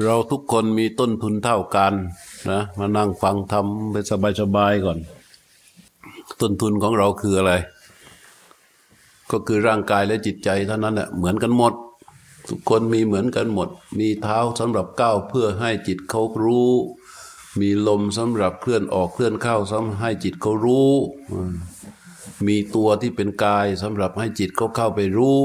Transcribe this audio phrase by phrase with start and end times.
[0.00, 1.94] เราทุกคนมีต้นทุนเท่ากัน
[2.50, 3.96] นะมานั่งฟังทำไป
[4.40, 4.98] สบายๆก่อน
[6.40, 7.52] ต้นทุนของเราคืออะไร
[9.30, 11.72] ก็คือร่างกายและจิตใจเท่านั้นแหละเหมือนกันหมด
[12.48, 13.68] ทุกคนมีเหมือนกันหมด
[13.98, 16.70] มีเท้าสำหรับก้าวเพื่อให้จิตเขารู้
[17.60, 20.92] มีลมสำหรับเคลื่อนออกเคลื่อนเข้าสำให้จิตเขารู้
[22.46, 25.40] มีตัวที่เป็นกายสำหรับให้จิตเขาเข้าไปรู้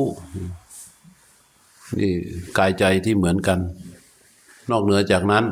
[1.99, 2.11] นี่
[2.57, 3.59] กายใจที่เหมือนกัน
[4.71, 5.45] นอกเหนือจากนั้น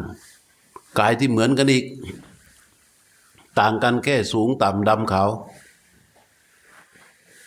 [0.99, 1.85] กายที่เหมือนกันอีก
[3.59, 5.29] ต่างกันแค่สูงต่ำดำขาว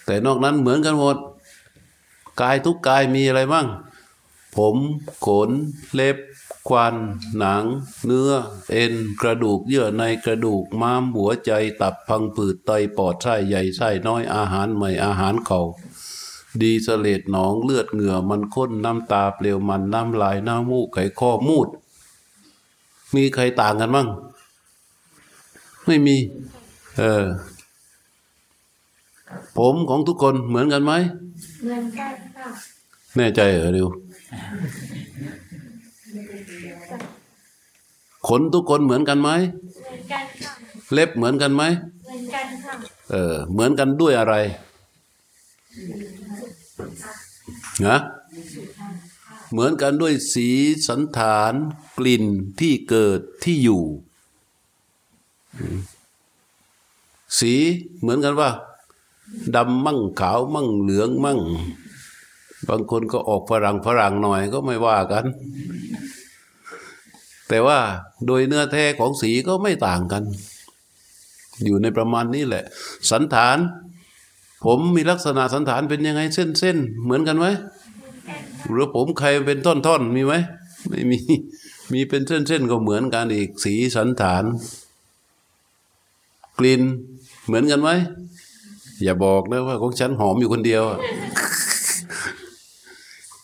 [0.04, 1.16] แต่นอกนั้นเหมือนกันหมด
[2.40, 3.66] กายทุกกายมีอะไรบ้าง
[4.56, 4.76] ผม
[5.26, 5.50] ขน
[5.94, 6.16] เล็บ
[6.68, 6.94] ควัน
[7.38, 7.64] หนัง
[8.04, 8.30] เนื้อ
[8.70, 15.60] เอ็น กระดูกเยื่อในกระดูกม้ามหัวใจตับพังผืดไตปอดไส้ใหญ่ไส้น้อยอาหารใหม่อาหารเก่า
[16.62, 21.68] ดีเสเลดหนองเลือดเหงื่อมันข้นน้ำตาเปลวมันน้ำลายน้ำมูกไขข้อมูด
[23.14, 24.08] มีใครต่างกันบ้าง
[25.86, 26.16] ไม่มี
[26.98, 27.24] เออ
[29.56, 30.92] ผมของทุกคนเหมือนกันไหม
[31.62, 32.48] เหมือนกันค่ะ
[33.16, 33.88] แน่ใจเหรอเร็ว
[38.28, 40.52] ขนทุกคนเหมือนกันไหมเหมือนกันค่ะ
[40.92, 41.62] เล็บเหมือนกันไหม
[42.04, 42.74] เหมือนกันค่ะ
[43.10, 44.34] เออ เหมือนกันด้วยอะไร
[47.86, 47.98] นะ
[49.50, 50.48] เหมือนกันด้วยสี
[50.88, 51.52] สันฐาน
[51.98, 52.24] กลิ่น
[52.60, 53.82] ที่เกิดที่อยู่
[57.38, 57.54] สี
[58.00, 58.50] เหมือนกันว่า
[59.56, 61.40] ดำมั่งขาวมั่งเหลืองมั่ง
[62.68, 65.24] บางคนก็ออกฝรั่งฝรั่งหน่อยก็ไม่ว่ากัน
[67.48, 67.78] แต่ว่า
[68.26, 70.22] โดยเนื้อแท้ของสีก็ไม่ต่างกัน
[71.64, 72.64] อยู่ในประมาณนี้แหละ
[73.10, 73.58] สันฐาน
[74.64, 77.46] ผมมีลักษณะสันฐานเป็นยังไงเส้นเส้นๆเหมือนกันไหม
[78.70, 80.34] หรือผมใครเป็นท่อนท่อนๆมีไหม
[80.88, 81.18] ไม่มี
[81.92, 84.44] มีเป็นเส้นเส้นๆก็เหมือนกันอีกสีสันฐาน
[86.58, 86.82] กลิ่น
[87.46, 87.90] เหมือนกันไหม
[89.04, 90.98] อย่าบอกนะว่าของฉันหอมอยู่คนเดียวอะ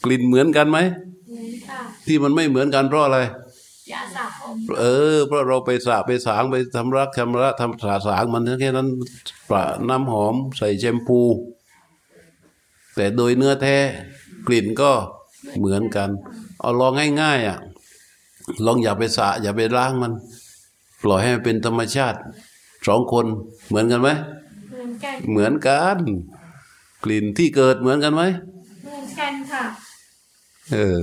[0.05, 3.19] กลิ่นเหมือนกันไหมเหมือนค่ะที่มันไม่เหมือนกันเพราะอะไร
[3.93, 4.84] ยาสระผมเอ
[5.15, 8.89] อเพราะเราไปสระไปสางไปทำรักทำระทำสาสางมันแค่นั้น
[9.50, 11.21] ประน้ำหอมใส่แชมพู
[12.94, 13.77] แต่โดยเนื้อแท้
[14.47, 14.93] กลิ่นก็
[15.59, 16.10] เหมือนกัน
[16.60, 17.59] เอาลองง่ายๆอะ
[18.65, 20.12] ลองอย่าไปสระอย่าไปล้างมัน
[21.03, 22.19] ปล่อยให้มันเป็นธรรมชาติ
[22.87, 23.27] สองคน
[23.69, 24.09] เหมือนกันไหม
[24.71, 25.99] เหมือนกันเหมือนกัน
[27.04, 28.22] กลิ่นที่เกิดเหมือนกันไหม
[28.84, 29.65] เหมือนกันค่ะ
[30.72, 30.99] เออ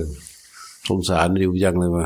[0.88, 2.04] สงสารริวยังเลยมา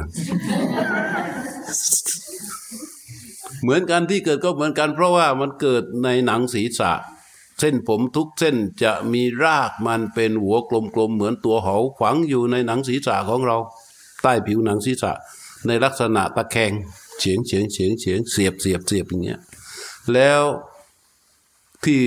[3.62, 6.92] เหมือนกันที่เกิดก็เหมือนกัน เพราะว่ามันเกิดในหนังศีรษะ
[7.60, 13.56] เส้นผมทุกเส้นจะมีรากมันเป็นหัวกลมๆเหมือนตัวหาฝังอยู่ในหนังศีรษะของเรา
[14.22, 15.12] ใต้ผิวหนังศีรษะ
[15.66, 16.72] ในลักษณะตะแคง
[17.18, 19.40] เฉียงเฉียงเฉียงเฉียงเสียบเสียบเสียบอย่างเงี้ย
[20.14, 20.42] แล้ว
[21.84, 22.02] ที่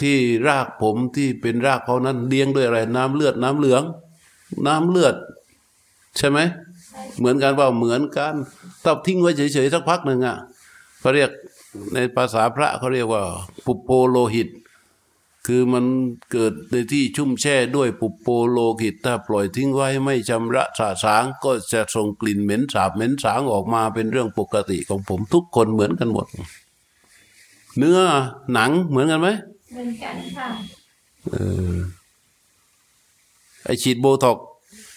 [0.00, 0.16] ที่
[0.48, 3.82] รากผมที่เป็นรากเขานั้นเลี้ยงด้วยอะไร น้ำเลือดน้ำเหลือง
[4.66, 5.14] น้ำเลือด
[6.18, 6.38] ใช่ไหม
[7.18, 8.34] เหมือนกันเปล่าเหมือนกัน
[8.84, 10.36] ถ้าทิ้งไว้เฉยๆสักพักหนึ่งอะ
[11.04, 11.30] เขาเรียก
[11.94, 13.22] ในภาษาพระเขาเรียกว่า
[13.66, 14.48] ปุปโปโลหิต
[15.46, 15.84] คือมัน
[16.32, 26.26] เกิดในที่ชุ่มแช่ด้วยปุปโปโลหิต ถ้าปล่อยทิ้งไว้ไม่ชำระสาสางก็จะส่งกลิ่นเหม็นสาบเหม็นสางออกมาเป็นเรื่องปกติของผมทุกคนเหมือนกันหมด
[27.76, 27.98] เนื้อ
[28.52, 29.28] หนังเหมือนกันไหม
[29.72, 30.48] เหมือนกันค่ะ
[33.64, 34.44] ไอฉีดโบท็อกซ์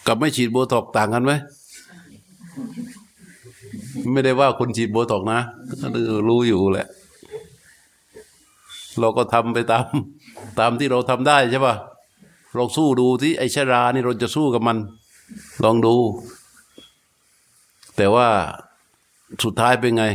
[0.07, 1.33] กับไม่ฉีดโบท็อกซ์ต่างกันไหม
[4.11, 5.39] ไม่ได้ว่าคนฉีดโบท็อกซ์นะ
[6.27, 6.87] รู้อยู่แหละ
[8.99, 9.85] เราก็ทำไปตาม
[10.59, 11.75] ตามที่เราทำได้ใช่ป่ะ
[12.55, 14.77] เราสู้ดูที่ไอชรานี่เราจะสู้กับมัน
[15.63, 15.95] ลองดู
[17.95, 18.27] แต่ว่า
[19.43, 20.05] สุดท้ายเป็นไง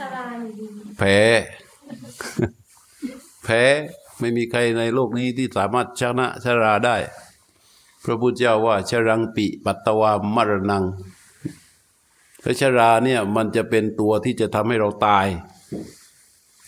[0.00, 1.18] สลายอยู่ดีแพ้
[3.44, 3.62] แพ้
[4.20, 6.96] ไม่มีใครในโลกนี้ที่สามารถชนะชราได้
[8.04, 10.84] พระพุทธเจ้าว่าชรังปิปัตตวามรณัง
[12.46, 15.26] พระชราเนี่ยมันจะเป็นตัวที่จะทำให้เราตาย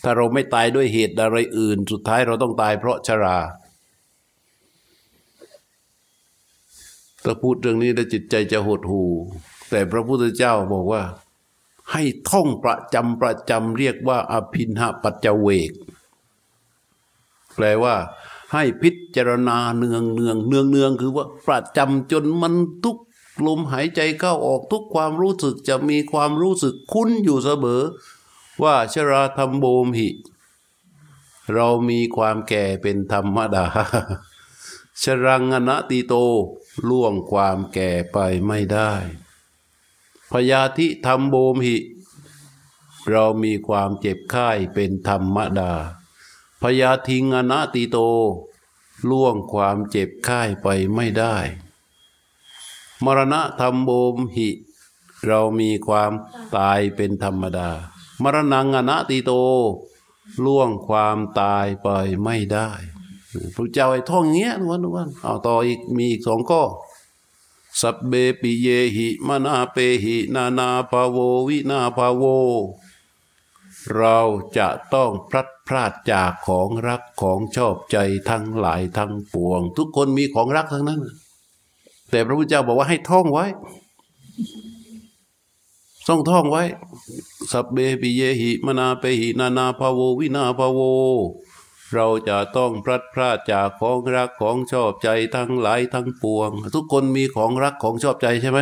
[0.03, 3.37] ถ้าเราไม่ตายด้วยเหตุอะไรอื่น สุดท้ายเราต้องตายเพราะชรา
[7.23, 9.09] ถ้าพูดเรื่องนี้แล้วจิตใจจะหดหู่
[9.69, 11.03] แต่พระพุทธเจ้าบอกว่า
[11.91, 15.71] ให้ท่องประจำประจำเรียกว่า อภินหปัจจเวก
[17.55, 17.95] แปลว่า
[18.53, 22.97] ให้พิจารณาเนืองเนืองเนืองเนืองคือว่าประจำจนมันทุก
[23.45, 27.83] ลมหายใจเข้าออกทุกความรู้สึกจะมีความรู้สึกคุ้นอยู่เสมอ
[28.63, 30.09] ว่าชราธรรมโบมหิ
[31.53, 33.67] เรามีความแก่เป็นธรรมดา
[35.03, 36.13] ชรังอนติโต
[36.89, 38.91] ล่วงความแก่ไปไม่ได้
[40.31, 41.77] พยาธิธรรมโบมหิ
[43.09, 45.73] เรามีความเจ็บไข้เป็นธรรมดา
[46.61, 47.97] พยาทิงอนติโต
[49.09, 51.35] ล่วงความเจ็บไข้ไปไม่ได้
[53.05, 54.49] มรณะธรรมโบมหิ
[55.27, 56.11] เรามีความ
[56.57, 57.69] ตายเป็นธรรมดา
[58.23, 59.31] มรณังอนาติโต
[60.45, 61.87] ล่วงความตายไป
[62.23, 62.69] ไม่ได้
[63.55, 66.63] พระเจ้าไอ้ท่องอย่างเงี้ยทุกวันทุกวันเอาต่ออีกมีอีกสองข้อ
[67.81, 71.17] สัพเบปิเยหิมนาเปหิ นานาภาโว
[71.47, 72.23] วินาภาโว
[73.95, 74.19] เรา
[74.57, 77.97] จะต้องพลัดพรากจากของรักของชอบใจ
[78.29, 81.01] ทั้งหลายทั้งปวง ทุกคนมีของรักทั้งนั้น
[82.09, 83.45] แต่พระพุทธเจ้าบอกว่าให้ท่องไว้
[86.07, 86.63] ต้องท่องไว้
[87.51, 90.79] สัพเบปิเยหิมนาเปหินานาภาโววินาภาโว
[91.93, 98.59] เราจะต้องพลัดพรากจากของรักของชอบใจทั้งหลายทั้งปวง ทุกคนมีของรักของชอบใจใช่ไหม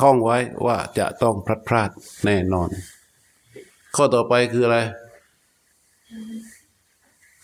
[0.00, 1.90] ท่องไว้ว่าจะต้องพลัดพราก
[2.24, 2.68] แน่นอน
[3.94, 4.78] ข้อต่อไปคืออะไร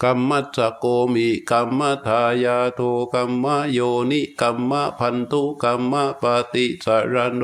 [0.03, 0.85] กัมมัสโก
[1.15, 2.81] มิกัมมทายาโท
[3.15, 3.79] กัมมโย
[4.11, 5.93] นิกัมมพันธุกัมม
[6.23, 7.43] ปฏิสารโน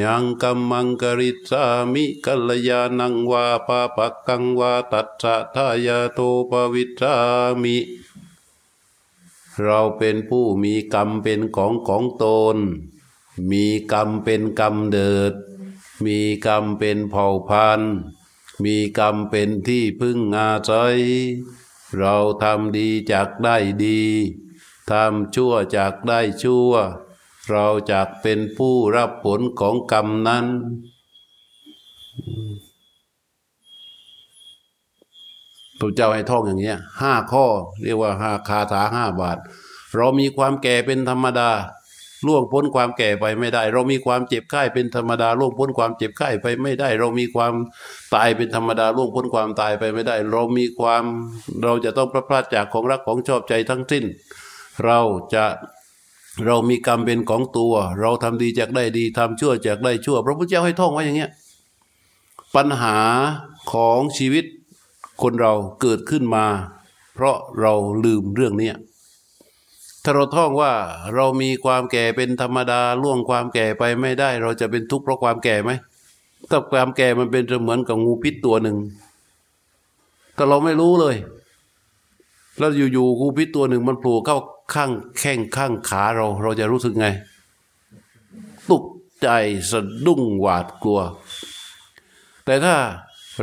[0.00, 6.18] ยังกัมมังกริสามิกัลยานังวาปาปักกังวาตัสสะทายาโท
[6.50, 7.14] ปวิสา
[7.62, 7.78] มิ
[9.62, 12.24] เราเป็นผู้มีกรรมเป็นของของต
[12.54, 12.56] น
[13.50, 15.32] มีกรรมเป็นกรรมเดิด
[16.04, 17.94] มีกรรมเป็นเผ่าพันธุ์
[18.64, 20.98] มีกรรมเป็นที่พึ่งอาศัย
[21.98, 24.02] เราทำดีจากได้ดี
[24.90, 26.72] ทำชั่วจากได้ชั่ว
[27.50, 30.46] เราจะเป็นผู้รับผลของกรรมนั้น
[35.78, 37.46] พระเจ้าให้ท่องอย่างเงี้ยห้าข้อ
[37.82, 39.38] เรียกว่าห้าคาถาห้าบาท
[39.94, 41.50] เรามีความแก่เป็นธรรมดา
[42.26, 47.54] ล่วงพ้นความแก่ไปไม่ได้ เรามีความเจ็บไข้เป็นธรรมดาล่วงพ้นความเจ็บไข้ไปไม่ได้ เรามีความ
[48.14, 51.04] ตายเป็นธรรมดาล่วงพ้นความตายไปไม่ได้ เรามีความ
[51.64, 54.04] เราจะต้องพลาดพลาดจากของรักของชอบใจทั้งสิ้น
[54.84, 54.98] เรา
[55.34, 55.44] จะ
[56.46, 61.30] เรามีกรรมเป็นของตัว เราทำดีจากได้ดีทำชั่วจากได้ชั่ว พระพุทธเจ้าให้ท่องไว้อย่างเงี้ย
[62.56, 62.98] ปัญหา
[63.72, 64.44] ของชีวิต
[65.22, 66.46] คนเราเกิดขึ้นมา
[67.14, 67.72] เพราะเรา
[68.04, 68.76] ลืมเรื่องเนี้ย
[70.08, 70.72] ถ้าเราท่องว่า
[71.14, 75.70] เรามีความแก่เป็นธรรมดาล่วงความแก่ไปไม่ได้ เราจะเป็นทุกข์เพราะความแก่ไหม
[76.50, 78.76] ถ้าความแก่มันเป็นเหมือนกับงูพิษตัวหนึ่ง
[80.34, 81.16] แต่เราไม่รู้เลย
[82.58, 84.38] แล้วอยู่ๆงูพิษตัวหนึ่งมันโผล่เข้า
[84.74, 87.06] ข้างแข้งข้างขาเรา เราจะรู้สึกไง
[88.70, 88.84] ตก
[89.22, 89.28] ใจ
[89.70, 91.00] สะดุ้งหวาดกลัว
[92.44, 92.76] แต่ถ้า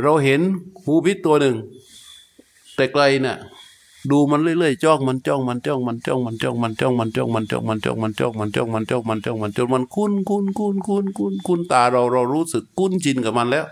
[0.02, 0.40] เราเห็น
[0.86, 1.56] งูพิษตัวหนึ่ง
[2.76, 3.38] แต่ไกลเนี่ย
[4.10, 13.64] ดูมันเรื่อยๆจ้องมันจ้องมันจ้องมันจ้องมันจ้องมันจ้องมันจ้องมันจ้องมันจ้องมันจ้องมันจ้องมันจ้องมันจ้องมันจนมันคุ้นคุ้นคุ้นคุ้นคุ้นคุ้นตาเราเรารู้สึกคุ้นชินกับมันแล้ว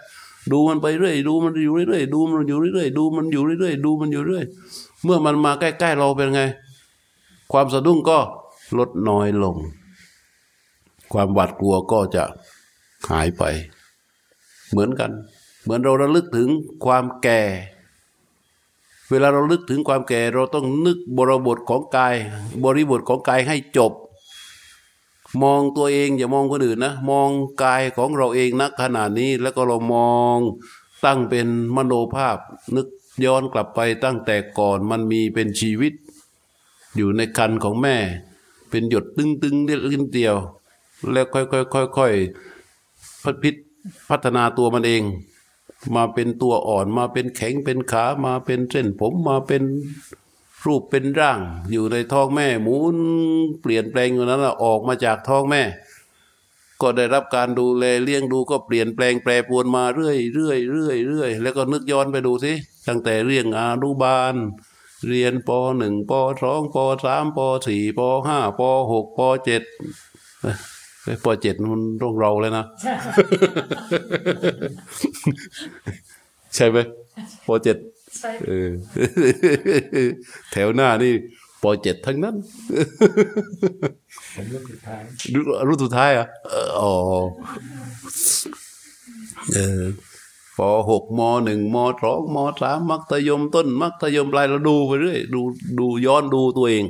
[0.51, 4.45] ดูมันไปเรื่อยดูมันอยู่เรื่อยดูมันอยู่เรื่อยดูมันอยู่เรื่อยดูมันอยู่เรื่อย
[5.05, 6.41] เมื่อมันมาใกล้ๆเราเป็นไง
[7.53, 8.19] ความสะดุ้งก็
[8.79, 9.57] ลดน้อยลง
[11.13, 12.25] ความหวาดกลัวก็จะ
[13.11, 13.43] หายไป
[14.71, 15.11] เหมือนกัน
[15.63, 16.49] เหมือนเราระลึกถึง
[16.85, 17.41] ความแก่
[19.11, 22.15] เวลาเราลึกถึงความแก่เราต้องนึกบริบทของกาย
[22.65, 23.93] บริบทของกายให้จบ
[25.43, 27.31] มองตัวเองอย่ามองคนอื่นนะ มอง
[27.63, 30.39] กายของเราเองณขณะนี้แล้วก็เรามอง
[31.05, 31.47] ตั้งเป็น
[31.77, 32.39] มโนภาพ
[32.77, 32.89] นึก
[33.25, 35.93] ย้อนกลับไปตั้งแต่ก่อนมันมีเป็นชีวิต
[36.97, 37.97] อยู่ในคันของแม่
[38.71, 40.37] เป็นหยดตึงตึงๆเล็กๆเดียว
[41.13, 43.55] แล้วค่อยๆค่อยๆพัฒพิษ
[44.09, 45.03] พัฒนาตัวมันเอง
[45.95, 49.63] มาเป็นตัวอ่อนมาเป็นแข็งเป็นขามาเป็นเส้นผมมาเป็น
[50.65, 51.41] รูปเป็นร่าง
[51.73, 52.99] อยู่ในท้องแม่หมุน
[53.61, 55.63] เปลี่ยนแปลงอยู่นั้นนะออกมาจากท้องแม่
[56.83, 62.53] ก็ได้รับการดูแลเลี้ยงดูก็เปลี่ยนแปลงแปรปรวนมาเรื่อยเรื่อยเรื่อยเรื่อยแล้วก็นึกย้อนไปดูสิ
[62.89, 64.35] ตั้งแต่เรียงอานุบาล
[65.09, 66.13] เรียนปหนึ่งป
[66.43, 68.61] สองปสามปสี่ปห้าป
[68.93, 69.63] หกปเจ็ด
[71.05, 72.65] เอ้ยปเจ็ดมันต้องเราเลยนะ
[76.55, 76.79] ใช่ไหม
[77.47, 77.77] ปเจ็ด
[78.19, 78.69] ใช่เออ
[80.53, 81.13] แถวหน้านี่
[81.63, 82.37] ปเจ็ดทั้งนั้น
[84.37, 85.03] ผมรุ่นสุดท้าย
[85.35, 86.29] รุ่นรุ่นสุดท้ายเหรอะ
[86.81, 86.93] อ๋อ
[89.55, 89.85] เออ
[90.59, 95.41] ปหกมหนึ่งมสองมสามมัธยมต้น มัธยมปลายเราดูไปเรื่อยดู
[95.79, 96.85] ดูย้อนดูตัวเอง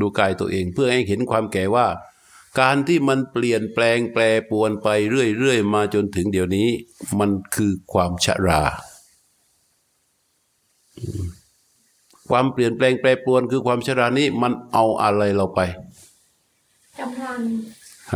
[0.00, 1.86] ดูกายตัวเอง เพื่อให้เห็นความแก่ว่า
[2.58, 6.68] การที่มันเปลี่ยนแปลงแปรปรวนไปเรื่อยๆ มาจนถึงเดี๋ยวนี้
[7.18, 8.62] มันคือความชรา
[12.28, 15.60] ความเปลี่ยนแปลงแปรปรวนคือความชรานี้มันเอาอะไรเราไป
[17.00, 17.38] กำลัง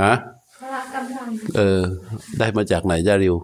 [0.01, 1.81] ฮะกพละกำลังเออ
[2.39, 3.37] ได้มาจากไหนจ้าริว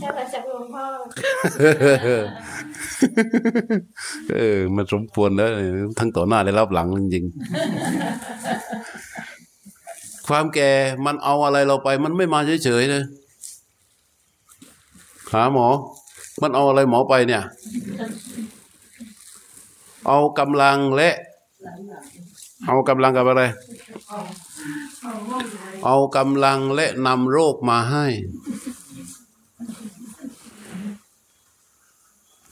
[0.00, 0.84] ได้มาจากหลวงพ่อ
[4.34, 5.50] เออ มันสมควรแล้ว
[5.98, 7.34] ทั้งต่อหน้าและรับหลังจริงๆ
[10.26, 10.70] ความแก่
[11.04, 13.04] มันเอาอะไรเราไป มันไม่มาเฉยๆเลย
[15.32, 15.66] หาหมอ
[16.42, 17.42] มันเอาอะไรหมอไปเนี่ย
[20.06, 21.14] เอากำลังและ
[22.66, 23.42] เอากำลังกับอะไร
[25.84, 28.06] เอากำลังและนำโรคมาให้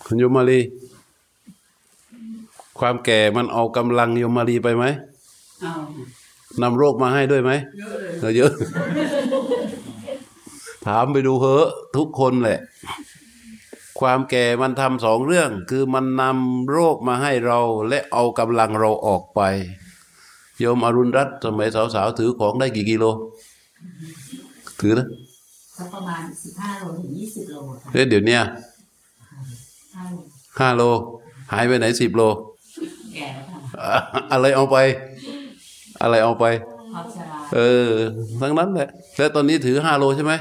[0.05, 0.61] คุณโยมาลี
[2.79, 4.85] ความแก่มันเอากำลังโยมาลีไปไหม
[5.63, 5.75] เอา
[6.63, 8.53] นำโรคมาให้ด้วยไหมเยอะเลยเออเยอะ
[10.87, 12.59] ถามไปดูเหอะทุกคนแหละ
[14.01, 19.41] ความแก่มันทำสองเรื่อง คือมันนำโรคมาให้เรา และเอากำลังเราออกไป
[20.59, 23.05] โยมอรุณรัตน์สมัยสาวๆถือของได้กี่กิโล
[24.81, 25.07] ถือนะ
[25.77, 28.43] สักประมาณสิบห้าโลถึงยี่สิบโลค่ะเอ๊ะเดี๋ยวเนี้ย
[29.99, 30.17] ห้าโล
[30.61, 30.83] ห้าโล
[31.53, 32.23] หายไปไหนสิบโล
[33.15, 33.99] แก่แล้วค่ะอะ
[34.33, 34.77] อะไรเอาไป
[36.03, 36.45] อะไรเอาไป
[36.95, 37.93] ความชราเออ
[38.41, 40.33] ทั้งนั้นแหละ แล้วตอนนี้ถือห้าโลใช่ไหม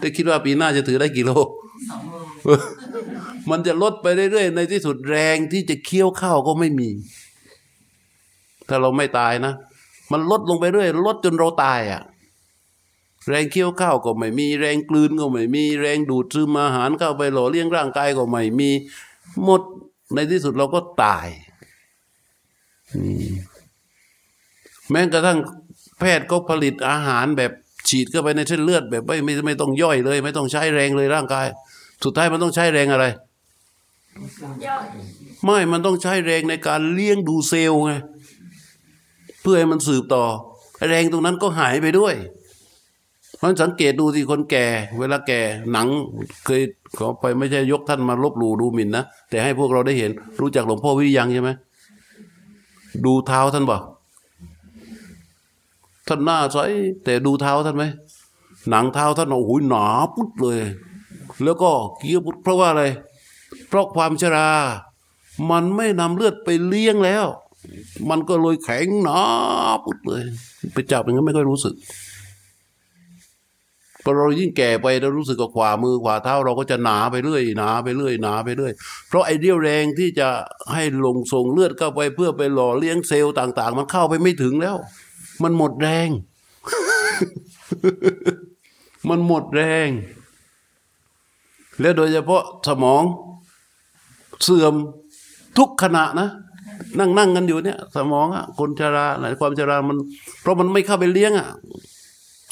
[0.00, 1.30] แต่คิดว่าปีหน้าจะถือได้กี่โล
[1.90, 2.14] สองโล
[3.50, 6.88] มันจะลดไปเรื่อยๆ ในที่สุดแรงที่จะเคี้ยวข้าวก็ไม่มี
[8.68, 9.52] ถ้าเราไม่ตายนะ
[10.12, 12.02] มันลดลงไปเรื่อย ลดจนเราตายอะ่ะ
[13.28, 18.70] แรงเคี้ยวข้าวก็ไม่มี แรงกลืนก็ไม่มี แรงดูดซึมอาหารเข้าไปหล่อเลี้ยงร่างกายก็ไม่มี
[19.44, 19.62] หมด
[20.14, 21.28] ในที่สุดเราก็ตาย
[22.92, 23.32] อืม
[24.90, 25.38] แม้กระทั่ง
[25.98, 27.52] แพทย์ก็ผลิตอาหารแบบ
[27.88, 31.46] ฉีดเข้าไปในเส้นเลือดแบบไม่ไม่ไม่ต้องย่อยเลย ไม่ต้องใช้แรงเลยร่างกาย
[32.04, 33.04] สุดท้ายมันต้องใช้แรงอะไร
[34.66, 34.84] ยอด
[35.44, 37.92] ไม่มันต้องใช้แรงในการเลี้ยงดูเซลล์ไง
[39.42, 40.24] เพื่อให้มันสืบต่อ
[40.88, 42.14] แรงตรงนั้นก็หายไปด้วย
[43.36, 44.66] เพราะฉะนั้นสังเกตดูที่คนแก่
[44.98, 45.40] เวลาแก่
[45.72, 45.88] หนัง
[46.44, 46.62] เคย
[46.98, 50.10] ขอไปไม่ใช่ยกท่านมาลบหลู่ดูหมิ่นนะ แต่ให้พวกเราได้เห็น
[50.40, 51.50] รู้จักหลวงพ่อวิริยังใช่ไหม
[53.04, 53.76] ดูเท้าท่านบ่
[56.08, 56.58] ท่านหน้าใส
[57.04, 57.84] แต่ดูเท้าท่านไหม
[58.70, 60.58] หนังเท้าท่านโอ้โหหนาปุ๊ดเลย
[61.44, 62.84] แล้วก็เกี้ยวปุ๊ดเพราะว่าอะไร
[63.68, 64.50] เพราะความชรา
[65.50, 67.26] มันไม่นำเลือดไปเลี้ยงแล้ว
[68.10, 69.20] มันก็เลยแข็งหนา
[69.84, 70.22] ปุ๊ดเลย
[70.74, 71.74] ไปจับอย่างนั้นไม่ค่อยรู้สึก
[74.04, 78.72] พอเรายิ่งแก่ไปเรารู้สึกกับขวามือขวาเท้าเราก็จะหนาไปเรื่อยหนาไปเรื่อยหนาไปเรื่อย
[79.08, 80.28] เพราะไอ้เรี่ยวแรงที่จะ
[80.72, 84.76] ให้ลงส่งเลือดเข้าไปเพื่อไปหล่อเลี้ยงเซลล์ต่าง ๆ มันเข้าไปไม่ถึงแล้ว
[85.44, 86.08] มันหมดแรง
[89.08, 89.88] มันหมดแรง
[91.80, 93.02] แล้วโดยเฉพาะสมอง
[94.42, 94.74] เสื่อม
[95.58, 96.28] ทุกขณะนะ
[96.98, 99.96] นั่งนั่งกันอยู่เนี่ย สมองอะคนชราไหนความชรามัน
[100.42, 101.48] เพราะมันไม่เข้าไปเลี้ยงอะ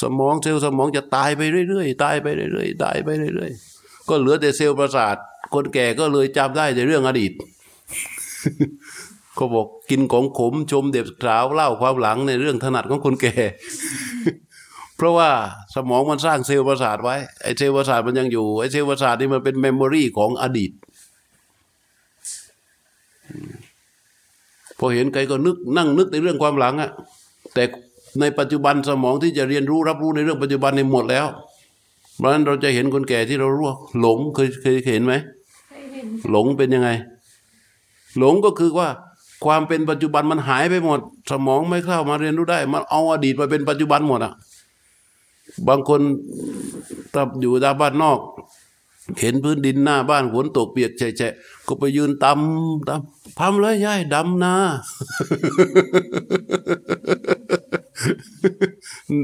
[0.03, 5.17] สมองเซลล์สมองจะตายไปเรื่อยๆตายไปเรื่อยๆตายไปเรื่อยๆก็เหลือแต่เซลล์ประสาท
[5.55, 7.33] คนแก่ก็เลยจำได้แต่เรื่องอดีต
[9.35, 13.35] เขาบอกกินของขมชมเด็กสาวเล่าความหลังในเรื่องถนัดของคนแก่
[14.97, 15.31] เพราะว่า
[15.75, 20.73] สมองมันสร้างเซลล์ประสาทไว้ไอ้เซลล์ประสาทมันยังอยู่ไอ้เซลล์ประสาทนี่มันเป็น memory ของอดีต
[24.79, 26.91] พอเห็นใครก็นึกนั่งนึกในเรื่องความหลังอะ
[27.55, 27.65] แต่
[28.21, 31.27] ในปัจจุบันสมองที่จะเรียนรู้รับรู้ในเรื่องปัจจุบันในหมดแล้ว
[32.19, 35.15] เพราะฉะนั้นเราจะเห็นคนแก่ที่เรารู้ว่าหลงเคยเคยเห็นไหม
[35.71, 36.91] เคยเห็นหลงเป็นยังไง
[38.19, 38.89] หลงก็คือว่า
[39.45, 44.33] ความเป็นปัจจุบันมันหายไปหมด สมองไม่เข้ามาเรียนรู้ได้ มันเอาอดีตมาเป็นปัจจุบันหมดอะ
[45.69, 46.01] บางคน
[47.13, 48.21] ถ้าอยู่ตามบ้านนอก
[49.21, 51.33] เห็นพื้นดินหน้าบ้านฝนตกเปียกแฉะ
[51.67, 54.55] ก็ไปยืนตำตำทำเลยยายดำนา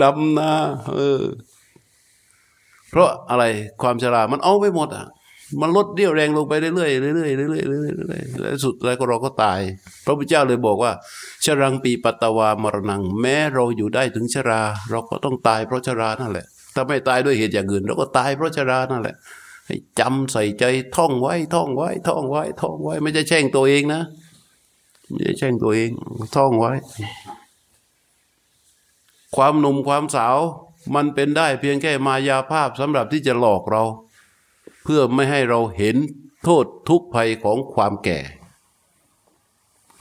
[0.02, 0.50] ดำนา
[0.94, 1.22] เออ
[2.90, 3.44] เพราะอะไร
[3.82, 5.06] ความชรา มันเอาไปหมดอะ
[5.61, 9.61] มันลดเรี่ยวแรงลงไปเรื่อยๆเรื่อยๆเรื่อยๆเรื่อยๆเรื่อยๆแล้วสุดแล้วก็เราก็ตาย
[10.05, 10.93] พระพุทธเจ้าเลยบอกว่า
[11.45, 19.17] ชรังปีปัตตวามรณัง แม้เราอยู่ได้ถึงชรา เราก็ต้องตายเพราะชรานั่นแหละ ถ้าไม่ตายด้วยเหตุอย่างอื่น เราก็ตายเพราะชรานั่นแหละ
[19.67, 20.64] ให้จำใส่ใจ
[20.97, 24.02] ท่องไว้ท่องไว้ท่องไว้ท่องไว้ ไม่ใช่แช่งตัวเองนะ
[25.11, 25.90] ไม่ใช่แช่งตัวเอง
[26.37, 26.73] ท่องไว้
[29.37, 30.37] ความหนุ่มความสาว
[30.95, 33.83] มันเป็นได้เพียงแค่มายาภาพสำหรับที่จะหลอกเรา
[34.90, 35.97] พื่อไม่ให้เราเห็น
[36.45, 38.18] โทษทุกภัยของความแก่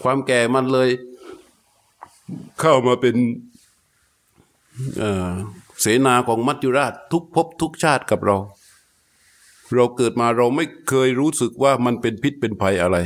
[0.02, 0.90] ความแก่มันเลย
[2.60, 3.16] เข้ามาเป็น
[4.98, 8.38] เเสนาของมัจจุราชทุกภพทุกชาติกับเรา
[9.74, 12.98] เราเกิดมาเราไม่เคยรู้สึกว่ามันเป็นพิษเป็นภัยอะไร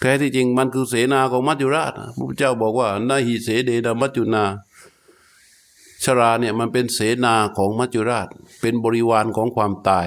[0.00, 4.44] แท้ที่จริงมันคือเสนาของมัจจุราชพระพุทธเจ้าบอกว่านาหิเสเดนะมัจจุนา
[6.04, 8.28] ชราเนี่ยมันเป็นเสนาของมัจจุราช
[8.60, 10.06] เป็นบริวารของความตาย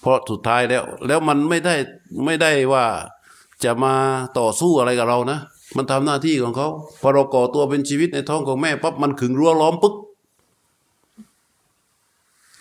[0.00, 1.74] เพราะสุดท้ายแล้ว แล้วมันไม่ได้
[2.24, 2.84] ไม่ได้ว่า
[3.64, 3.94] จะมา
[4.38, 5.38] ต่อสู้อะไรกับเรานะ
[5.76, 6.68] มันทำหน้าที่ของเขา
[7.00, 9.94] พอเราก่อตัวเป็นชีวิตในท้องของแม่ปั๊บมันขึงรั้วล้อมปึ๊ก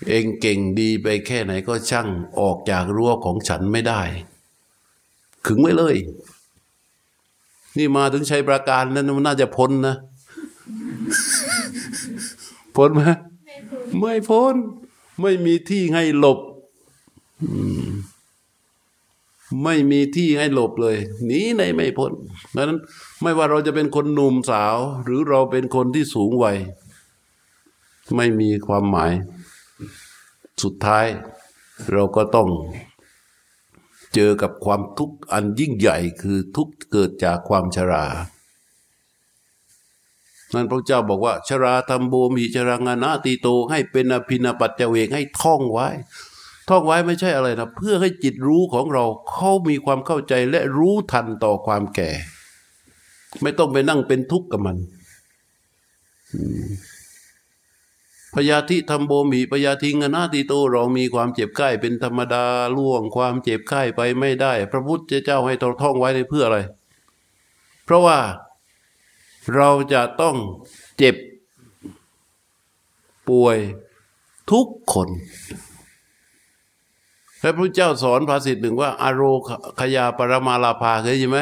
[0.07, 2.07] เองเก่งดีไปแค่ไหนก็ช่าง
[2.39, 4.01] ออกจากรั้วของฉันไม่ได้
[5.45, 5.95] ขึงไว้เลย
[7.77, 9.95] นี่มาถึงชัยประการนั้นมันน่าจะพ้นนะ
[12.75, 13.01] พ้นไหม
[13.99, 14.55] ไม่พ้น
[15.21, 16.39] ไม่มีที่ให้หลบ
[19.63, 22.11] ไม่มีที่ให้หลบเลยหนีในไม่พ้น
[22.55, 22.79] ดังนั้น
[23.21, 26.57] ไม่ว่าเราจะเป็นคนหนุ่มสาว หรือเราเป็นคนที่สูงวัย
[28.15, 29.11] ไม่มีความหมาย
[30.63, 31.05] สุดท้าย
[31.91, 32.49] เราก็ต้อง
[34.13, 38.05] เจอกับความทุกข์อันยิ่งใหญ่คือทุกข์เกิดจากความชรา
[40.53, 45.87] นั่นพระเจ้าบอกว่า ชราธรรมโบมีชรางานาติโตให้เป็นอภินาปัจเจเวกให้ท่องไว้
[46.69, 52.09] ท่องไว้ไม่ใช่อะไรนะเพื่อให้จิตรู้ของเราเขามีความเข้าใจและรู้ทันต่อความแก่
[53.41, 54.77] ไม่ต้องไปนั่งเป็นทุกข์กับมัน
[58.35, 62.45] พยาธิธรรมโบมีพยาธิงานาติโตเรามีความเจ็บไข้เป็นธรรมดา
[62.77, 66.59] ล่วงความเจ็บไข้ไปไม่ได้ พระพุทธเจ้าให้เราท่องไว้ในเพื่ออะไร
[67.85, 68.17] เพราะว่า
[69.55, 70.35] เราจะต้อง
[70.97, 71.15] เจ็บ
[73.27, 73.57] ป่วย
[74.51, 75.09] ทุกคน
[77.41, 79.23] พระพุทธเจ้าสอนภาษิตหนึ่งว่า อโร
[79.79, 81.39] คยาปรมาลาภาเคยใช่ไหม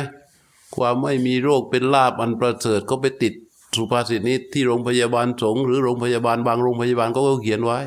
[0.76, 3.34] ความไม่มีโรคเป็นลาบอันประเสริฐก็ไปติด
[3.78, 7.80] สุภาษิตนี้ที่โรงพยาบาลสงฆ์หรือโรงพยาบาลบางโรงพยาบาลก็เขียนไว้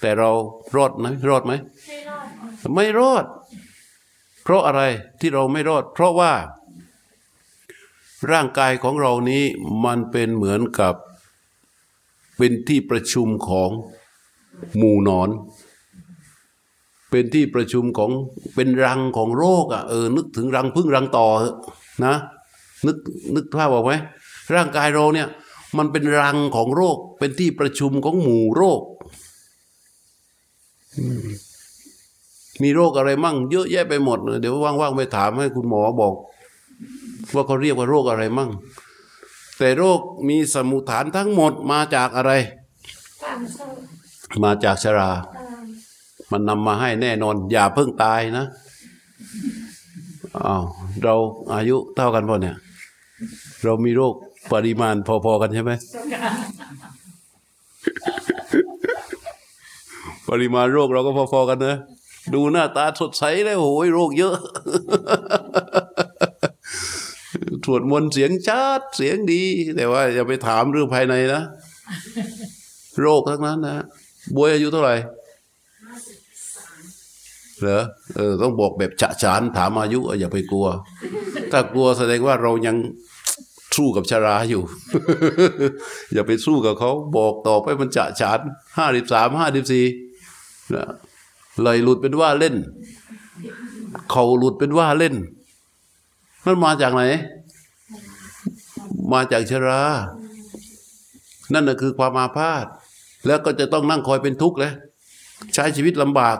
[0.00, 0.30] แต่เรา
[0.76, 1.52] รอดไหมรอดไหม
[1.84, 2.26] ไม่รอด
[2.74, 3.24] ไม่รอด
[4.42, 4.82] เพราะอะไร
[5.20, 6.32] ที่เราไม่รอด เพราะว่า
[8.32, 9.42] ร่างกายของเรานี้
[9.84, 10.94] มันเป็นเหมือนกับ
[12.36, 13.70] เป็นที่ประชุมของ
[14.76, 15.28] หมู่นอน
[17.10, 18.10] เป็นที่ประชุมของ
[18.54, 21.26] เป็นรังของโรคอะเออนึกถึงรังพึ่งรังต่อ
[22.06, 22.14] นะ
[22.86, 22.96] นึก
[23.34, 23.92] นึกภาพออกไหม
[24.54, 25.28] ร่างกายเราเนี่ย
[25.78, 28.80] มันเป็นรังของโรค เป็นที่ประชุมของหมู่โรค
[32.62, 36.14] มีโรคอะไรมั่ง เยอะแยะไปหมดเลยเดี๋ยวว่างๆไปถามให้คุณหมอบอก
[37.32, 38.50] ว่าเขาเรียกว่าโรคอะไรมั่ง
[39.58, 42.32] แต่โรคมีสมุฐานทั้งหมดมาจากอะไร
[44.42, 45.10] มาจากชรา
[46.30, 48.46] มันนำมาให้แน่นอน อย่าเพิ่งตายนะ
[50.46, 50.64] อ้าว
[51.02, 51.14] เรา
[51.52, 52.56] อายุเท่ากันพอเนี่ย
[53.64, 54.14] เรามีโรค
[54.52, 55.72] ปริมาณพอๆกันใช่ไหม
[60.28, 61.76] ปริมาณโรคเราก็พอๆกันนะ
[62.34, 64.36] ดูหน้าตาสดใสแล้วโอ้ยโรคเยอะ
[67.64, 69.42] ตรวจมนต์เสียงชัดเสียงดี
[69.76, 71.42] แต่ว่าอย่าไปถามเรื่องภายในนะ
[73.00, 73.84] โรคทั้งนั้นนะ
[74.34, 74.94] บวยอายุเท่าไหร่
[77.60, 77.82] เหรอ
[78.16, 80.66] เออต้องบอกแบบฉะฉานถามอายุเอออย่าไปกลัว
[81.52, 82.76] ถ้ากลัวแสดงว่าเรายัง
[83.76, 84.62] สู้กับชราอยู่
[86.12, 88.38] อย่าไปสู้กับเขาบอกต่อไปมันจะฉาน
[88.76, 89.84] ห้าสิบสามห้าสิบสี่
[90.74, 90.84] นะ
[91.62, 92.56] เลยหลุดเป็นว่าเล่น
[94.10, 95.14] เขาหลุดเป็นว่าเล่น
[96.44, 97.02] มันมาจากไหน
[99.12, 99.82] มาจากชรา
[101.52, 102.64] นั่นน่ะคือความอาพาธ
[103.26, 104.72] แล้วก็จะต้องนั่งคอยเป็นทุกข์เลย
[105.54, 106.38] ใช้ชีวิตลำบาก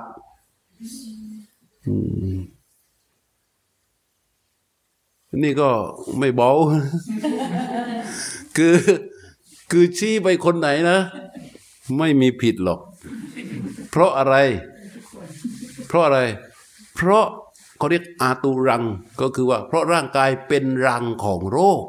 [1.86, 1.94] อื
[2.36, 2.38] ม
[5.42, 5.68] นี่ก็
[6.18, 6.50] ไม่เบา
[8.56, 8.74] คือ
[9.70, 10.98] คือชี้ไปคนไหนนะ
[11.98, 12.80] ไม่มีผิดหรอก
[13.90, 14.34] เพราะอะไร
[15.88, 16.20] เพราะอะไร
[16.94, 17.26] เพราะ
[17.84, 18.84] เขาเรียกอาตูรัง
[19.20, 21.82] ก็คือว่า เพราะร่างกายเป็นรังของโรค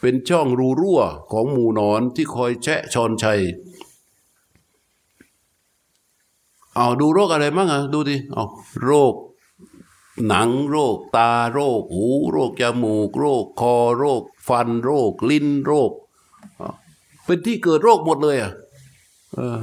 [0.00, 1.00] เป็นช่องรูรั่ว
[1.32, 3.40] ของหมูนอนที่คอยแชะชอนชัย
[6.76, 8.44] เอาดูโรคอะไรบ้างอะดูดิเอา
[8.84, 9.14] โรค
[10.28, 15.90] หนังโรค ตาโรคหูโรคจมูก โรคคอโรค ฟันโรค ลิ้นโรค
[17.24, 18.52] เป็นที่เกิดโรคหมดเลยอะ
[19.34, 19.56] เออ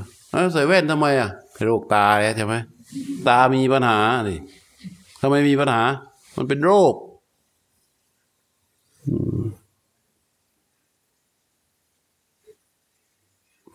[0.54, 1.30] ใส่แว่นทำไมอะ
[1.66, 2.06] โรคตา
[2.38, 2.56] ใช่ไหม
[3.28, 4.40] ตามีปัญหานี่
[5.26, 5.84] ทำไมมีปัญหา
[6.38, 6.94] มันเป็นโรค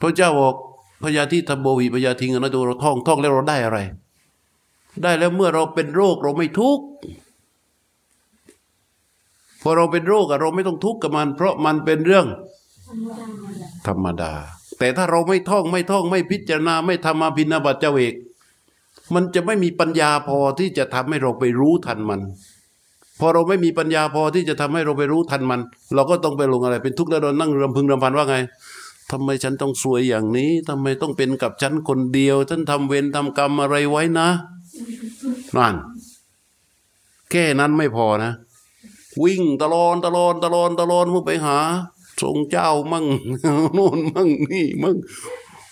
[0.00, 0.54] พระเจ้าบอก
[1.02, 3.78] พญาธิธรรมโบวิพญาทิงอนะตัวเราท่องท่องแล้วเราได้อะไร
[5.02, 6.84] ได้แล้วเมื่อเราเป็นโรคเราไม่ทุกข์
[9.62, 12.26] พอเราเป็นโรคอะเราไม่ต้องทุกข์กับมัน เพราะมันเป็นเรื่อง
[12.88, 13.30] ธรรมดา
[13.86, 14.32] ธรรมดา
[14.78, 18.14] แต่ถ้าเราไม่ท่องไม่ท่องไม่พิจารณาไม่ทำมาพินาบัตเจเวก
[19.14, 22.20] มันจะไม่มีปัญญาพอที่จะทำให้เราไปรู้ทันมัน
[23.20, 25.60] พอเราไม่มีปัญญาพอที่จะทำให้เราไปรู้ทันมัน
[25.94, 28.36] เราก็ต้องไปลงอะไรเป็นทุกข์แล้วเรานั่งรำพึงรำพันว่าไง
[29.10, 34.28] ทำไมฉันต้องสวยอย่างนี้ทำไมต้องเป็นกับฉันคนเดียว ฉันทำเวรทำกรรมอะไรไว้นะ
[35.56, 35.74] นั่น
[37.30, 38.32] แค่นั้นไม่พอนะ
[39.22, 41.58] วิ่งตลอนตลอนตลอนตลอนมึงไปหา
[42.22, 43.06] ทรงเจ้ามั่ง
[43.74, 44.96] โน่นมั่งนี่มั่ง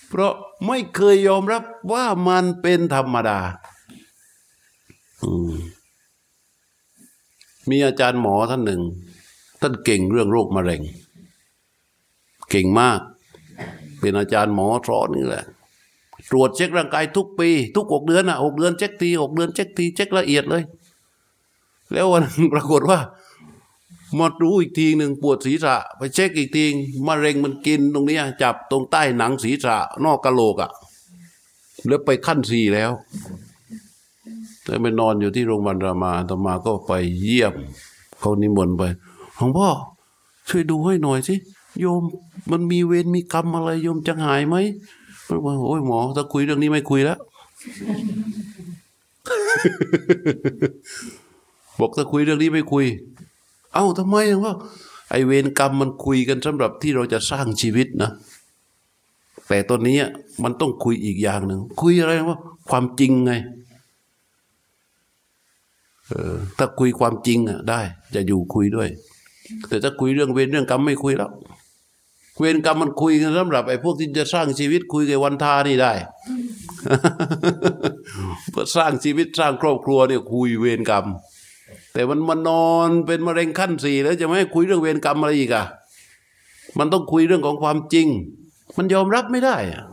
[0.09, 0.33] เพราะ
[0.67, 3.39] ไม่เคยยอมรับว่ามันเป็นธรรมดา
[5.23, 5.25] อ
[7.71, 8.83] มีอาจารย์หมอท่านหนึ่ง
[9.61, 10.83] ท่านเก่งเรื่องโรคมะเร็ง
[12.51, 13.01] เก่งมาก
[14.01, 15.45] เป็นอาจารย์หมอสอนนี่แหละ
[16.31, 20.63] ตรวจเช็คร่างกายทุกปี ทุกหกเดือนอะหกเดือนเช็คทีหกเดือนเช็คทีเช็คละเอียดเลย
[21.93, 22.99] แล้ววันหนึ่งปรากฏว่า
[24.19, 26.65] มารู้อีกทีหนึ่งปวดศีรษะ ไปเช็คอีกที
[27.07, 30.71] มะเร็งมันกินตรงนี้จับตรงใต้หนังศีรษะ นอกกะโหลกอะ่ะ
[31.87, 32.91] แล้วไปขั้นสี่แล้ว
[34.67, 37.55] แล้วไปนอนอยู่ที่โรงพยาบาลรามาต่อมาก็ไปเยี่ยม
[38.21, 38.83] เขานิมนต์ไป
[39.37, 39.69] หลวงพ่อ
[40.49, 41.35] ช่วยดูให้หน่อยสิ
[41.81, 42.03] โยม
[42.51, 44.57] มันมีเวรมีกรรมอะไรโยมจะหายไหม
[45.29, 47.19] มันบอกโอ้ยหมอถ้าคุยเรื่องนี้ไม่คุยแล้ว
[51.81, 52.87] บอกถ้าคุยเรื่องนี้ไม่คุย
[53.79, 54.55] เอ้าทำไมอะว่า
[55.11, 58.11] ไอเวรกรรมมันคุยกันสำหรับที่เราจะสร้างชีวิตนะ
[59.49, 59.97] แต่ตอนนี้
[60.43, 62.39] มันต้องคุยอีกอย่างหนึ่ง คุยอะไรว่า
[62.71, 63.33] ความจริงไง
[66.11, 67.81] ออถ้าคุยความจริงอะได้
[68.15, 68.89] จะอยู่คุยด้วย
[69.69, 71.31] แต่ถ้าคุยเรื่องเวรเรื่องกรรมไม่คุยแล้ว
[72.39, 75.93] เวรกรรมมันคุยกันสำหรับไอ้พวกที่จะสร้างชีวิตคุยกับวันทานี่ได้
[78.51, 81.07] เพื่อสร้างชีวิตสร้างครอบครัวเนี่ยคุยเวรกรรม
[81.93, 85.65] แต่มันมานอนเป็นมะเร็งขั้นสี่แล้วจะไม่คุยเรื่องเวรกรรมอะไรอีกอะ
[86.79, 88.07] มันต้องคุยเรื่องของความจริง
[88.77, 89.85] มันยอมรับไม่ได้อะ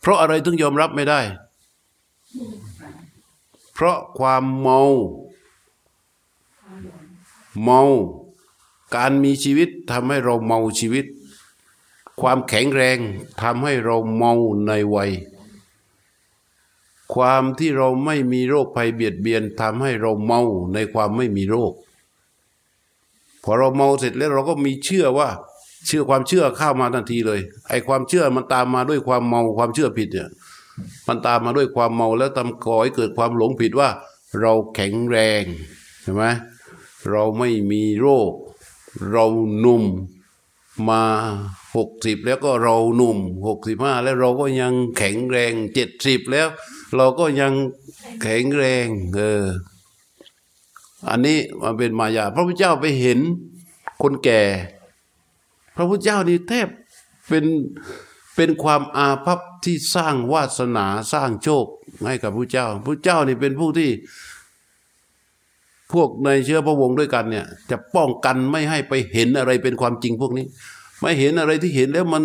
[0.00, 1.20] เพราะอะไรถึงยอมรับไม่ได้
[3.74, 4.80] เพราะความเมา
[7.62, 7.82] เมา
[8.96, 11.04] การมีชีวิตทำให้เราเมาชีวิต
[12.20, 12.98] ความแข็งแรง
[13.42, 14.32] ทำให้เราเมา
[14.66, 15.10] ในวัย
[17.18, 20.40] ความที่เราไม่มีโรคภัยเบียดเบียนทำให้เราเมา
[20.74, 21.72] ในความไม่มีโรค
[23.44, 25.28] พอเราเมาเสร็จแล้วเราก็มีเชื่อว่า
[25.86, 30.28] เชื่อความเชื่อเข้ามาทันทีเลย ไอ้ความเชื่อมันตามมาด้วยความเมาความเชื่อผิดเนี่ย
[31.08, 33.88] มันตามมาด้วยความเมาแล้วทำก่อให้เกิดความหลงผิดว่า
[34.40, 35.42] เราแข็งแรง
[36.02, 36.24] ใช่ไหม
[37.10, 38.32] เราไม่มีโรค
[39.10, 39.26] เรา
[39.58, 39.84] หนุ่ม
[40.88, 41.02] มา
[41.76, 46.48] หกสิบแล้วก็เราหนุ่มหกสิบห้าแล้วเราก็ยังแข็งแรงเจ็ดสิบแล้ว
[46.96, 47.52] เราก็ยัง
[48.22, 49.44] แข็งแรงเออ
[51.08, 53.18] อันนี้มันเป็นมายา พระพุทธเจ้าไปเห็น
[54.02, 54.42] คนแก่
[55.76, 56.68] พระพุทธเจ้านี่แทบ
[57.28, 57.44] เป็น
[58.36, 61.66] เป็นความอาภัพที่สร้างวาสนาสร้างโชค
[62.06, 63.90] ให้กับพระเจ้าพระเจ้านี่เป็นผู้ที่
[65.92, 70.46] พวกในเชื้อพระวงศ์ด้วยกันเนี่ย จะป้องกันไม่ให้ไปเห็นอะไรเป็นความจริงพวกนี้
[71.00, 72.22] ไม่เห็นอะไรที่เห็นแล้วมัน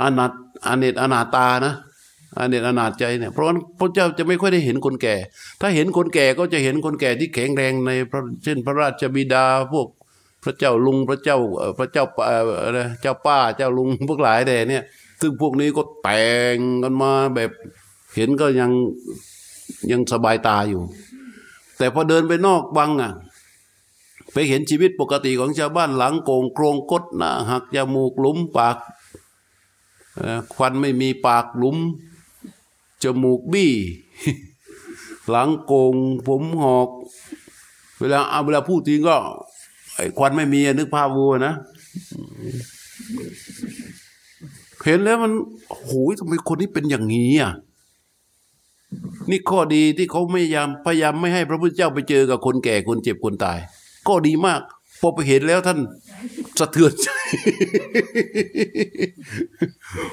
[0.00, 0.32] อนาต
[0.66, 1.74] อเนตอนาตานะ
[2.36, 5.14] อาเนตอนาจใจเนี่ยเพราะงั้นพระเจ้าจะไม่ค่อยได้เห็นคนแก่
[5.60, 9.88] ถ้าเห็นคนแก่ก็จะเห็นคนแก่ที่แข็งแรงในพระเช่นพระราชบิดาพวก
[10.44, 11.38] พระเจ้าลุงพระเจ้า
[11.78, 14.82] พระเจ้าเอ่ออะไรเจ้าป้าเจ้าลุงพวกหลายแต่เนี่ย
[15.20, 17.50] ซึ่งพวกนี้ก็แต่งกันมาแบบ
[18.16, 18.70] เห็นก็ยัง
[19.90, 20.82] ยังสบายตาอยู่
[21.78, 23.12] แต่พอเดินไปนอกวังอะ
[24.32, 28.76] ไปเห็นชีวิตปกติของชาวบ้านหลังโกงโครงกดหน้าหักจมูกหลุมปาก
[30.54, 31.76] ควันไม่มีปากหลุม
[33.02, 33.72] จมูกบี้
[35.30, 35.94] หลังโกง
[36.26, 36.88] ผมหอก
[38.00, 39.16] เวลาเอาเวลาพูดจริงก็
[39.94, 41.54] ไอ้ควันไม่มีนึกภาพวัวนะ
[44.84, 45.32] เห็นแล้วมัน
[45.70, 47.52] โอ้ยทำไมคนนี้เป็นอย่างนี้อะ
[49.30, 53.58] นี่ข้อดีที่เขาไม่ยามพยายามไม่ให้พระพุทธเจ้าไปเจอกับคนแก่คนเจ็บคนตาย
[54.08, 54.60] ก็ดีมาก
[55.00, 55.78] พอไปเห็นแล้วท่าน
[56.58, 57.08] สะเทือนใจ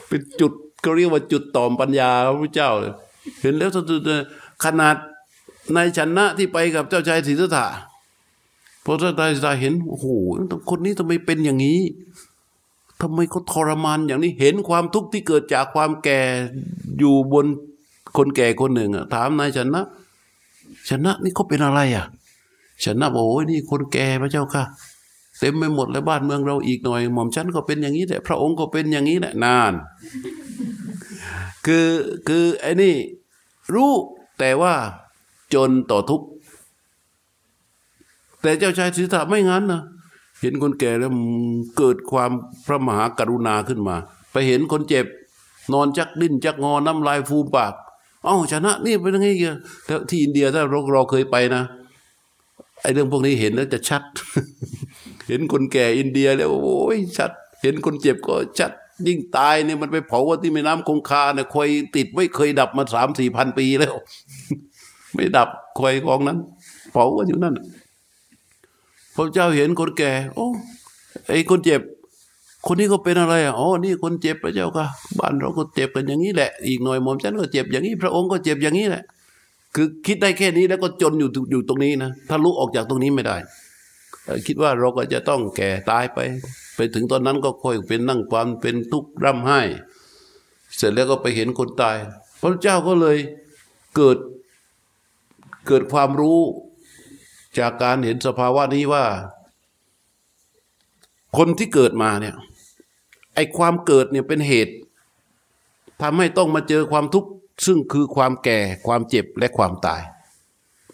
[0.08, 0.52] เป็นจุด
[0.86, 2.71] ก็เรียกว่าจุดต่อมปัญญาพระพุทธเจ้า
[3.41, 4.10] เห็นแล้วสะเทือนใจ
[4.63, 4.95] ขนาด
[5.74, 7.65] ในชนะที่ไปกับเจ้าชายศรีสถา
[8.86, 10.08] พอเจ้าชายศรีสถาเห็นโอ้โห
[10.69, 11.80] คนนี้ทำไมเป็นอย่างนี้
[13.02, 16.19] ทำไมเขาทรมานอย่างนี้เห็นความทุกข์ที่เกิดจากความแก่
[17.00, 17.45] อยู่บน
[18.17, 19.82] คนแก่คนหนึ่งอะถามนายชนะ
[20.89, 22.06] ชนะนี่เขาเป็นอะไรอะ
[22.84, 24.63] ชนะบอกโอ้ยนี่คนแก่พระเจ้าค่ะ
[25.39, 29.74] เต็มไปหมดเลยบ้านเมืองเราอีกหน่อยหม่อมฉันก็เป็นอย่างนี้แหละพระองค์ก็เป็นอย่างนี้แหละนาน
[31.65, 31.89] คือ
[32.28, 32.95] คือไอ้นี่
[33.73, 33.91] รู้
[34.39, 34.73] แต่ว่า
[35.54, 36.28] จนต่อทุกข์
[38.41, 39.82] แต่เจ้าชายสิทธาไม่งั้นนะ
[40.41, 41.12] เห็นคนแก่แล้ว
[41.78, 42.32] เกิดความ
[42.65, 43.95] พระมหากรุณาขึ้นมา
[44.32, 45.06] ไปเห็นคนเจ็บ
[45.73, 47.73] นอนจักดิ้นจักงอน้ำลายฟูมปาก
[48.25, 51.63] เอ้าชนะนี่เป็นยังไงเยแต่ที่อินเดียถ้าเราเราเคยไปนะ
[52.82, 54.04] ไอ้เรื่องพวกนี้เห็นแล้วจะชัด
[55.28, 58.71] เห็นคนแก่อินเดียแล้วโอ้ยชัด เห็นคนเจ็บก็ชัด
[59.08, 63.93] ยิ่งตายเนี่ยมันไปเผาว่าที่แม่น้ำคงคาเนี่ยคอยติดไม่เคยดับมาสามสี่พันปีแล้ว
[65.15, 66.38] ไม่ดับคอยกองนั้น
[66.91, 67.55] เผากันอยู่นั่น
[69.15, 70.47] พระเจ้าเห็นคนแก่ โอ้
[71.27, 71.81] ไอ้คนเจ็บ
[72.67, 74.86] คนนี้ก็เป็นอะไรอะอ๋อนี่คนเจ็บพระเจ้าค่ะ
[75.17, 79.03] บ้านเราก็เจ็บกันอย่างนี้แหละ อีกหน่อยหม่อมฉันก็เจ็บอย่างนี้ พระองค์ก็เจ็บอย่างนี้แหละ
[79.75, 83.38] คือคิดได้แค่นี้แล้วก็จนอยู่อยู่ตรงนี้นะถ้าลุกออกจากตรงนี้ไม่ได้
[84.47, 86.19] คิดว่าเราก็จะต้องแก่ตายไป
[86.75, 89.61] ไปถึงตอนนั้นก็ค่อยเป็นนั่งความเป็นทุกข์ร่ำไห้
[90.75, 91.97] เสร็จแล้วก็ไปเห็นคนตาย
[92.41, 93.17] พระเจ้าก็เลย
[93.95, 94.17] เกิด
[95.67, 96.39] เกิดความรู้
[97.59, 99.05] จากการเห็นสภาวะนี้ว่า
[101.38, 102.35] คนที่เกิดมาเนี่ย
[103.35, 104.73] ไอ้ความเกิดเนี่ยเป็นเหตุ
[106.01, 107.29] ทำให้ต้องมาเจอความทุกข์
[107.65, 110.01] ซึ่งคือความแก่ความเจ็บและความตาย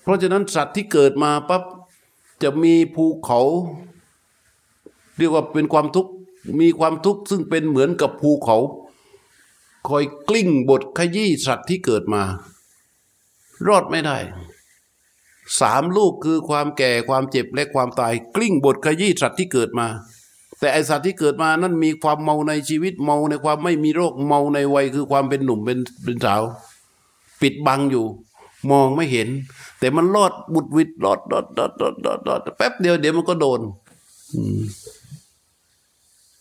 [0.02, 1.64] เพราะฉะนั้นสัตว์ที่เกิดมาปั๊บ
[2.44, 3.42] จะมีภูเขา
[5.18, 6.12] เรียกว่าเป็นความทุกข์
[6.62, 8.58] มีความทุกข์ซึ่งเป็นเหมือนกับภูเขา
[9.88, 12.24] คอยกลิ้งบทขยี้สัตว์ที่เกิดมา
[13.68, 14.18] รอดไม่ได้
[15.60, 19.88] สามลูกคือความแก่ความเจ็บและความตาย กลิ้งบทขยี้สัตว์ที่เกิดมา
[20.60, 26.42] แต่ไอสัตว์ที่เกิดมานั้นมีความเมาในชีวิตเมาในความไม่มีโรคเมาในวัยคือความเป็นหนุ่มเป็นเป็นสาว
[27.42, 28.06] ปิดบังอยู่
[28.72, 29.28] มองไม่เห็น
[29.82, 33.60] แต่มันรอดบุดวิดรอดรอดรอดรอดรอดรอดแป๊บเดียวเดี๋ยวมันก็โดน
[34.34, 34.62] อืม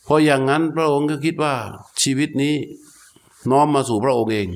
[0.04, 1.54] เพราะอย่างนั้นพระองค์ก็คิดว่า
[2.02, 2.54] ชีวิตนี้
[3.50, 4.48] น้อมมาสู่พระองค์เอง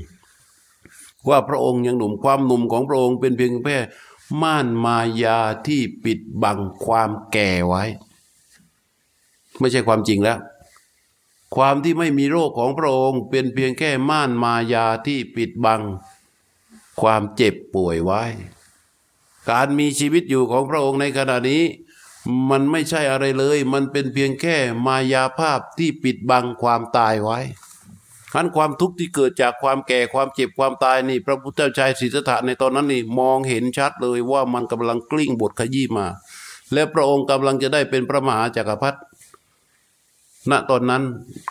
[1.29, 3.79] ว่าพระองค์ยังหนุ่มความหนุ่มของพระองค์เป็นเพียงแค่
[4.43, 7.83] ม่านมายาที่ปิดบังความแก่ไว้
[9.59, 10.39] ไม่ใช่ความจริงแล้ว
[11.57, 15.83] ความที่ไม่มีโรคของพระองค์ เป็นเพียงแค่ม่านมายาที่ปิดบัง
[17.01, 18.23] ความเจ็บป่วยไว้
[19.51, 21.63] การมีชีวิตอยู่ของพระองค์ในขณะนี้
[22.51, 27.39] มันไม่ใช่อะไรเลย มันเป็นเพียงแค่มายาภาพที่ปิดบังความตายไว้
[28.33, 36.07] ทันความทุกข์ที่เกิดจากความแก่ความเจ็บความตายนี่ พระพุทธเจ้าชายศรีสถะในตอนนั้นนี่มองเห็นชัดเลยว่ามันกำลังกลิ้งบทขยี้มา
[36.73, 38.99] และพระองค์กำลังจะได้เป็นพระมหาจักรพรรดิ
[40.51, 41.03] ณตอนนั้น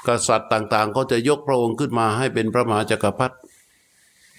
[0.07, 3.35] กษัตริย์ต่างๆ ก็จะยกพระองค์ขึ้นมาให้เป็นพระมหาจักรพรรดิ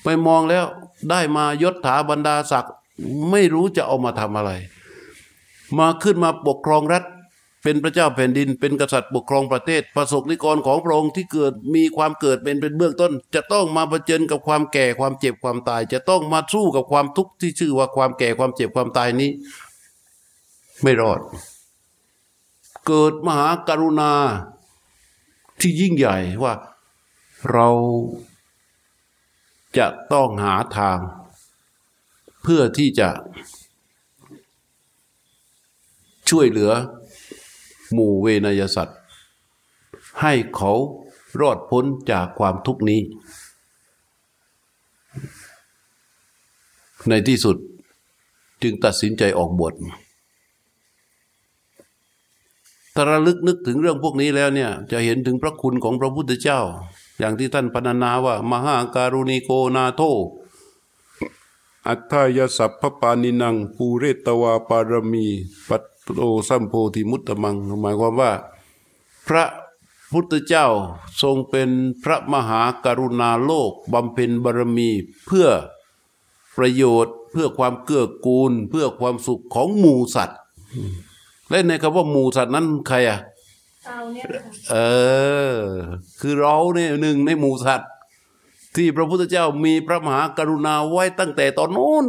[0.03, 0.64] ไปมองแล้ว
[1.11, 2.75] ได้มายศถาบรรดาศักดิ์
[3.30, 4.52] ไม่รู้จะเอามาทำอะไร
[5.78, 7.04] มาขึ้นมาปกครองรัฐ
[7.62, 19.30] เป็นพระเจ้าแผ่นดิน เป็นกษัตริย์ปกครองประเทศ ประสบนิกรของพระองค์ที่เกิดมีความเกิดเป็นเป็นเบื้องต้น จะต้องมาเผชิญกับความแก่ความเจ็บความตาย จะต้องมาสู้กับความทุกข์ที่ชื่อว่าความแก่ความเจ็บความตายนี้
[20.83, 21.20] ไม่รอด
[22.87, 24.12] เกิดมหากรุณา
[25.61, 26.54] ที่ยิ่งใหญ่ว่า
[27.52, 27.68] เรา
[29.78, 30.98] จะต้องหาทาง
[32.44, 33.09] เพื่อที่จะ
[36.30, 36.70] ช่วยเหลือ
[37.92, 38.98] หมู่เวนยสัตว์
[40.20, 40.72] ให้เขา
[41.40, 43.00] รอดพ้นจากความทุกข์นี้
[47.09, 47.57] ในที่สุด
[48.62, 49.74] จึงตัดสินใจออกบวช
[52.94, 56.61] ถ้าระลึกนึกถึงเรื่องพวกนี้แล้วเนี่ยจะเห็นถึงพระคุณของพระพุทธเจ้า
[57.18, 60.02] อย่างที่ท่านพรรณนาว่า มหาการุณิโกนาโท
[61.88, 65.27] อัตถายสัพพปานินังปูเรตวาปารมี
[65.68, 68.33] ปัตโตสัมโพธิมุตตมัง หมายความว่า
[69.27, 69.44] พระ
[70.12, 70.66] พุทธเจ้า
[71.23, 71.70] ทรงเป็น
[72.03, 74.90] พระมหากรุณาโลกบำเพ็ญบารมี
[75.27, 75.49] เพื่อ
[76.57, 80.38] ประโยชน์เพื่อความเกื้อกูล เพื่อความสุขของหมู่สัตว์
[81.51, 83.18] และในคำว่าหมู่สัตว์นั้นใครอะ
[83.87, 84.77] เราเนี่ยค่ะเอ
[85.55, 85.59] อ
[86.20, 87.90] คือเราเนี่ยหนึ่งในหมู่สัตว์
[88.77, 92.05] ที่พระพุทธเจ้ามีพระมหากรุณาไว้ตั้งแต่ตอนโน้น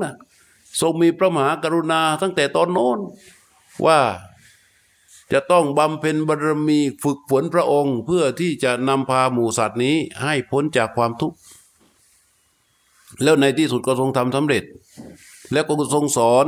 [0.81, 2.99] ทรงมีพระมหากรุณาตั้งแต่ตอนโน้น
[3.85, 3.99] ว่า
[5.33, 11.37] จะต้องบำเพ็ญบารมีฝึกฝนพระองค์ เพื่อที่จะนำพาหมู่สัตว์นี้ให้พ้นจากความทุกข์
[13.23, 14.63] แล้วในที่สุดก็ทรงทำสำเร็จ
[15.51, 16.47] แล้วก็ทรงสอน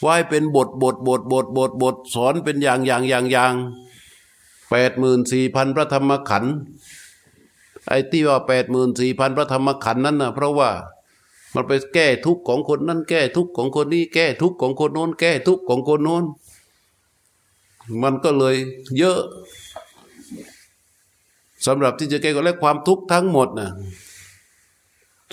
[0.00, 3.54] ไว้เป็นบทบทบทบทบทบทสอนเป็นอย่างอย่างอย่างอย่าง
[4.70, 6.54] แปดหมื่นสี่พันพระธรรมขันธ์
[7.88, 10.70] ไอ้ที่ว่าแปดหมื่นสี่พันพระธรรมขันธ์นั้นนะเพราะว่า
[11.54, 16.24] มันไปแก้ทุกข์ของคนนั้นแก้ทุกข์ของคนนี้แก้ทุกข์ของคนโน้น แก้ทุกข์ของคนโน้น
[18.02, 18.56] มันก็เลย
[18.98, 19.20] เยอะ
[21.66, 23.70] สำหรับที่จะแก้ก็และความทุกข์ทั้งหมดนะ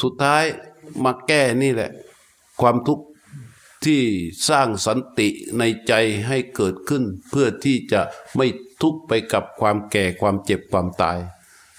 [0.01, 0.43] สุดท้าย
[1.03, 1.91] มาแก้นี่แหละ
[2.61, 3.05] ความทุกข์
[3.85, 4.01] ที่
[4.49, 5.93] สร้างสันติในใจ
[6.27, 8.01] ให้เกิดขึ้น เพื่อที่จะ
[8.37, 8.47] ไม่
[8.81, 11.17] ทุกข์ไปกับความแก่ความเจ็บความตาย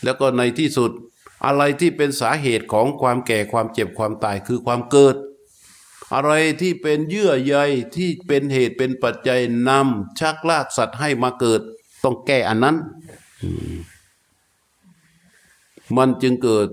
[0.05, 0.91] แล้วก็ในที่สุด
[1.45, 5.17] อะไรที่เป็นสาเหตุของความแก่ความเจ็บความตายคือความเกิด
[6.15, 7.57] อะไรที่เป็นเยื่อใย
[7.97, 11.61] ที่เป็นเหตุเป็นปัจจัยนำชักลากสัตว์ให้มาเกิด
[12.03, 12.77] ต้องแก้อันนั้น
[15.97, 16.69] มมันจึงเกิด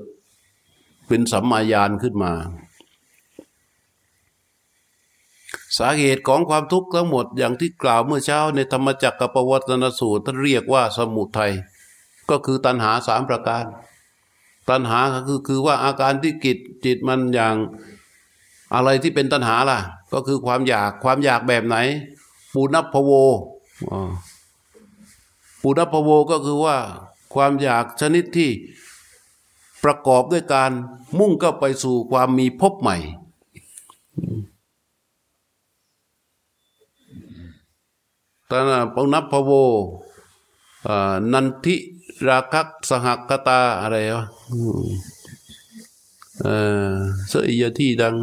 [1.07, 2.33] เป็นสัมมาญาณขึ้นมา
[5.77, 11.53] สาเหตุของความทุกข์ทั้งหมดอย่างที่กล่าวเมื่อเช้าในธรรมจักรกับปวัตนสูตรท่านเรียกว่าสมุทัย
[12.29, 13.65] ก็คือตัณหาสามประการ
[14.69, 17.55] ตัณหาคือคือว่าอาการที่กิจจิตมันอย่าง
[18.73, 19.79] อะไรที่เป็นตัณหาล่ะ
[20.13, 21.77] ก็คือความอยากความอยากแบบไหน
[22.53, 23.11] ปูนัพพโว
[25.61, 26.77] ปูนัพพโวก็คือว่า
[27.33, 28.49] ความอยากชนิดที่
[29.83, 30.71] ประกอบด้วยการ
[31.19, 32.97] มุ่งก็ไปสู่ความมีภพใหม่
[38.49, 39.51] ตนะปนัพพโว
[41.33, 41.75] นันทิ
[42.27, 44.87] ราคักสหกตาอะไรวะอืม
[46.41, 46.57] เอ่
[46.91, 46.95] อ
[47.29, 48.15] เสยยที่ดัง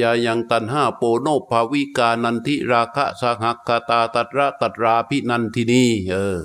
[0.00, 6.38] ยายังตันห้าโปโนภาวิกานันทิราคะสหกตาตัตระตัตราพินันทินีเออ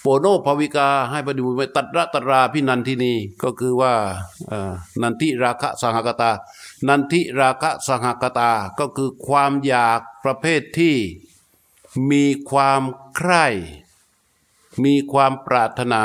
[0.00, 3.94] โปโนภาวิกาให้ไปดูไปตัตระตัตราพินันทินีก็คือว่า
[4.48, 4.72] เอ่อ
[5.02, 6.30] นันทิราคะสหกตา
[6.88, 10.96] นันทิราคะสหกตาก็คือความอยากประเภทที่
[12.10, 12.82] มีความ
[13.16, 13.46] ใคร่
[14.84, 16.04] มีความปรารถนา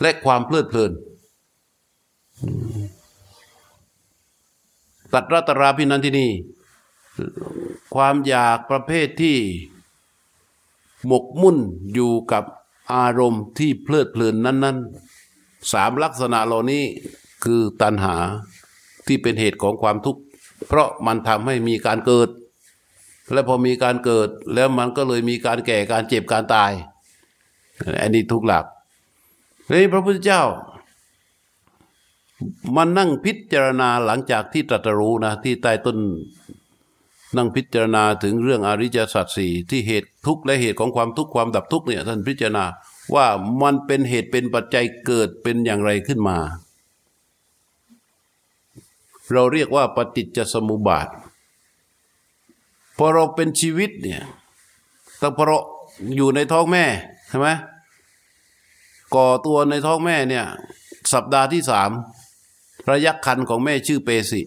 [0.00, 0.92] และความเพลิดเพลิน
[5.12, 6.30] ตัดรัตราพินันที่นี่
[7.94, 9.36] ความอยากประเภทที่
[11.06, 11.58] หมกมุ่น
[11.94, 12.44] อยู่กับ
[12.94, 14.78] อารมณ์ที่เพลิดเพลินนั้น
[15.24, 16.82] ๆ สามลักษณะเหล่านี้
[17.44, 18.16] คือตัณหา
[19.06, 20.22] ที่เป็นเหตุของความทุกข์
[20.66, 22.28] เพราะมันทำให้มีการเกิด
[23.32, 26.72] และพอมีการเกิดแล้วมันก็เลยมีการแก่การเจ็บการตาย
[28.02, 28.64] อันนี้ทุกหลัก
[29.70, 30.42] นี่พระพุทธเจ้า
[32.76, 35.98] มันนั่งพิจารณาหลังจากที่ตรัสรู้นะ ที่ใต้ต้น
[37.36, 42.64] นั่งพิจารณาถึงเรื่องอริยสัจสี่ที่เหตุทุกข์และเหตุของความทุกข์ความดับทุกข์เนี่ยท่านพิจารณา
[43.14, 43.26] ว่า
[43.62, 46.38] มันเป็นเหตุเป็นปัจจัยเกิดเป็นอย่างไรขึ้นมา
[49.32, 51.08] เราเรียกว่าปฏิจจสมุปบาท
[52.96, 54.22] พอเราเป็นชีวิตเนี่ย
[55.20, 55.58] ตั้งพอเรา
[56.16, 56.84] อยู่ในท้องแม่
[57.28, 57.48] ใช่ไหม
[59.14, 60.46] ก่อตัวในท้องแม่เนี่ย
[61.12, 61.90] สัปดาห์ที่สาม
[62.90, 64.40] ระยะคันของแม่ชื่อเปสิ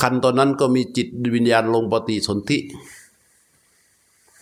[0.00, 2.58] คันตอนนั้นก็มีจิตวิญญาณลงปฏิสนธิ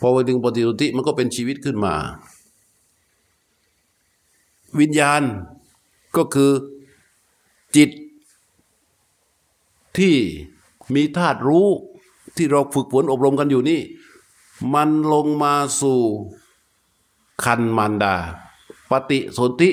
[0.00, 1.94] พอไปถึงปฏิสนธิมันก็เป็นชีวิตขึ้นมา
[4.80, 5.22] วิญญาณ
[6.16, 6.52] ก็คือ
[7.76, 7.90] จิต
[9.98, 10.16] ที่
[10.94, 11.68] มีธาตุรู้
[12.36, 13.80] ที่เราฝึกฝนอบรมกันอยู่นี่
[14.74, 16.00] มันลงมาสู่
[17.44, 18.16] คันมารดา
[18.90, 19.70] ปฏิสนธิ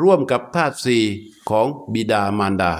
[0.00, 1.02] ร่วมกับธาตุสี่
[1.50, 2.72] ของบิดามารดา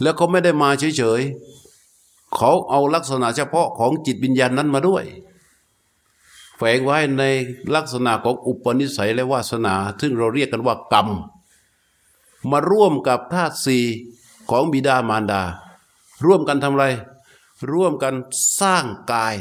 [0.00, 5.04] แล้วเขาไม่ได้มาเฉยๆ เขาเอาลักษณะเฉพาะของจิตวิญญาณนั้นมาด้วย
[6.56, 7.22] แฝงไว้ใน
[7.74, 11.08] ลักษณะของอุปนิสัยและวาสนา ซึ่งเราเรียกกันว่ากรรม
[12.50, 13.84] มาร่วมกับธาตุสี่
[14.50, 15.42] ของบิดามารดา
[16.24, 16.86] ร่วมกันทำอะไร
[17.72, 18.14] ร่วมกัน
[18.60, 19.36] สร้างกาย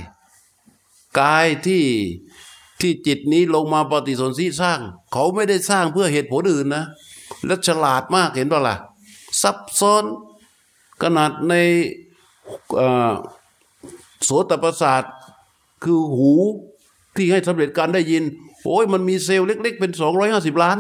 [1.20, 1.84] กายที่
[2.82, 4.80] ที่จิตนี้ลงมาปฏิสนธิสร้าง
[5.14, 6.84] เขาไม่ได้สร้างเพื่อเหตุผลอื่นนะ
[7.46, 8.76] และฉลาดมากเห็นเป่ะล่ะ
[9.42, 10.04] ซับซ้อน
[11.04, 11.54] ขนาดใน
[12.80, 13.14] อ่อ
[14.24, 15.04] โสตประสาท
[15.84, 16.32] คือหู
[17.16, 18.24] ที่ให้สำเร็จการได้ยิน
[18.66, 20.78] โอ้ยมันมีเซลล์เล็ก ๆ เป็นสองร้อยห้าสิบล้าน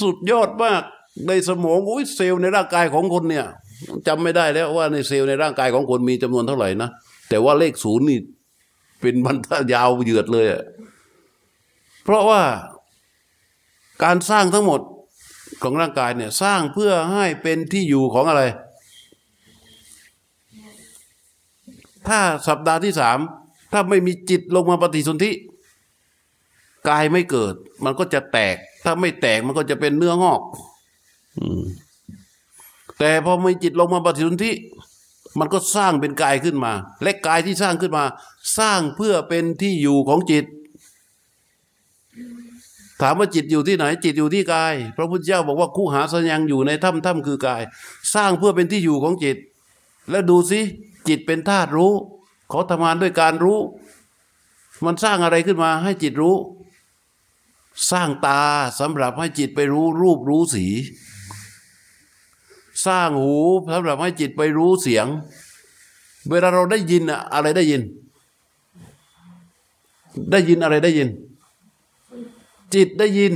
[0.00, 0.82] สุดยอดมาก
[1.28, 3.46] ในสมองโอ้ยเซลล์ในร่างกายของคนเนี่ย
[4.06, 6.90] จำไม่ได้แล้วว่าในเซลล์ในร่างกายของคนมีจำนวนเท่าไหร่นะ
[7.28, 8.18] แต่ว่าเลขศูนย์นี่
[9.00, 10.62] เป็นบรรทัดยาวเหยือดเลยอะ
[12.04, 12.42] เพราะว่า
[14.02, 14.80] การสร้างทั้งหมด
[15.62, 18.42] ของร่างกายเนี่ยสร้างเพื่อให้เป็นที่อยู่ของอะไร
[22.08, 23.18] ถ้าสัปดาห์ที่สาม
[23.72, 25.30] ถ้าไม่มีจิตลงมาปฏิสนธิ
[26.88, 30.40] กายไม่เกิด มันก็จะแตก ถ้าไม่แตกมันก็จะเป็นเนื้องอก
[32.98, 34.52] แต่พอมีจิตลงมาปฏิสนธิ
[35.38, 38.04] มันก็สร้างเป็นกายขึ้นมา และกายที่สร้างขึ้นมา
[38.58, 40.44] สร้างเพื่อเป็นที่อยู่ของจิต
[43.00, 47.62] ถามว่าจิตอยู่ที่ไหน จิตอยู่ที่กาย พระพุทธเจ้าบอกว่าคู่หาสัญญังอยู่ในถ้ำถ้ำคือกาย
[48.14, 49.36] สร้างเพื่อเป็นที่อยู่ของจิต
[50.10, 50.60] แล้วดูสิ
[51.08, 51.92] จิตเป็นธาตุรู้
[52.50, 53.58] เขาทำงานด้วยการรู้
[54.84, 56.36] มันสร้างอะไรขึ้นมาให้จิตรู้
[57.90, 58.42] สร้างตา
[58.80, 60.66] สำหรับให้จิตไปรู้รูปรู้สี
[62.86, 63.34] สร้างหู
[63.72, 65.06] สำหรับให้จิตไปรู้เสียง
[66.30, 67.82] เวลาเราได้ยินอะอะไรได้ยิน
[70.30, 71.12] ได้ยินอะไรได้ยินด
[72.18, 72.22] น
[72.74, 73.32] จิตได้ยิน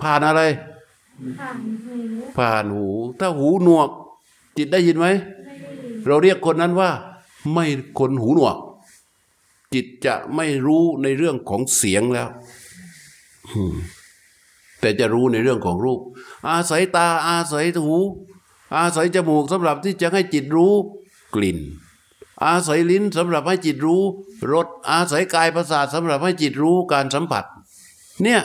[0.00, 0.42] ผ่านอะไร
[1.38, 1.96] ผ่านหู
[2.36, 2.86] ผ่านหู
[3.18, 3.88] ถ้าหูหนวก
[4.56, 6.90] จิตได้ยินไหมไม่ได้ยินเราเรียกคนนั้นว่า
[7.52, 7.64] ไม่
[7.98, 8.56] คนหูหนวก
[9.74, 12.28] จิตจะไม่รู้ในเรื่องของเสียงแล้ว
[13.48, 13.74] อืม
[14.80, 16.00] แต่จะรู้ในเรื่องของรูป
[16.48, 17.98] อาศัยตาอาศัยหู
[18.76, 20.74] อาศัยจมูกสำหรับที่จะให้จิตรู้
[21.34, 21.58] กลิ่น
[22.44, 24.02] อาศัยลิ้นสำหรับให้จิตรู้
[24.52, 27.44] รสอาศัยกายประสาทสำหรับให้จิตรู้การสัมผัส
[28.22, 28.42] เนี่ย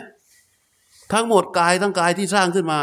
[1.13, 2.79] ทั้งหมดกายทั้งกายที่สร้างขึ้นมา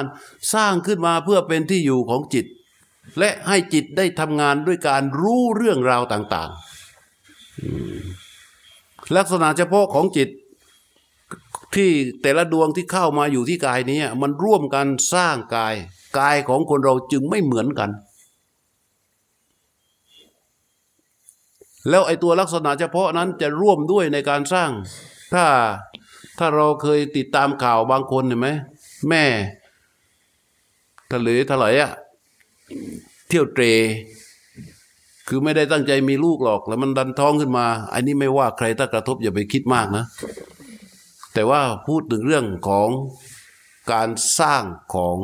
[0.54, 2.46] สร้างขึ้นมาเพื่อเป็นที่อยู่ของจิต
[3.18, 10.28] และให้จิตได้ทำงานด้วยการรู้เรื่องราวต่างๆ ลักษณะเฉพาะของจิต
[11.74, 11.90] ที่
[12.22, 15.74] แต่ละดวงที่เข้ามาอยู่ที่กายนี้มันร่วมกันสร้างกาย
[16.18, 17.90] กายของคนเราจึงไม่เหมือนกัน
[21.88, 24.70] แล้วไอ้ตัวลักษณะเฉพาะนั้นจะร่วมด้วยในการสร้าง
[25.34, 25.44] ถ้า
[26.38, 28.48] ถ้าเราเคยติดตามข่าวบางคนเห็นไหม
[29.08, 29.24] แม่
[31.12, 31.90] ทะเลทลายอะ
[33.28, 33.64] เที่ยวเตร
[35.28, 40.04] คือไม่ได้ตั้งใจมีลูกหรอก แล้วมันดันท้องขึ้นมา อันนี้ไม่ว่าใครถ้ากระทบอย่าไปคิดมากนะ
[41.34, 42.88] แต่ว่าพูดถึงเรื่องของ
[43.92, 44.64] การสร้าง
[44.94, 45.18] ของ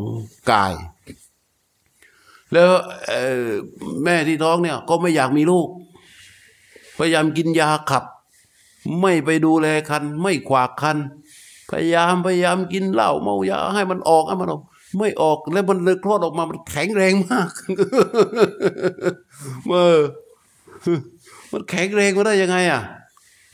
[0.50, 0.74] กาย
[2.52, 2.70] แล้ว
[4.04, 5.68] แม่ที่ท้องเนี่ยก็ไม่อยากมีลูก
[6.98, 8.04] พยายามกินยาขับ
[9.00, 10.98] ไม่ไปดูแลคัน ไม่ขวากคัน
[11.70, 14.62] พยายามพยายามกินเหล้าเมายาให้มันออกให้มันออก
[14.98, 17.50] ไม่ออกแล้วมันเลยคลอดออกมามันแข็งแรงมาก
[19.70, 20.00] เออ
[21.52, 22.82] มันแข็งแรงมาได้ยังไงอะ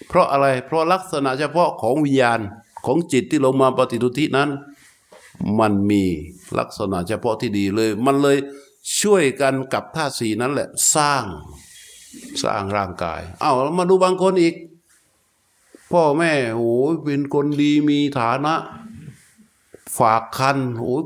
[0.09, 2.41] เพราะอะไร เพราะลักษณะเฉพาะของวิญญาณ
[2.87, 4.49] ของจิตที่ลงมาปฏิทุตินั้น
[5.59, 6.03] มันมี
[6.59, 8.39] ลักษณะเฉพาะที่ดีเลย มันเลย
[9.01, 11.25] ช่วยกันกับธาสีนั้นแหละ สร้าง
[12.43, 14.55] สร้างร่างกาย เอา้ามาดูบางคนอีก
[15.93, 18.55] พ่อแม่โอ้ยเป็นคนดีมีฐานะ
[19.99, 21.05] ฝากคันโอ้ย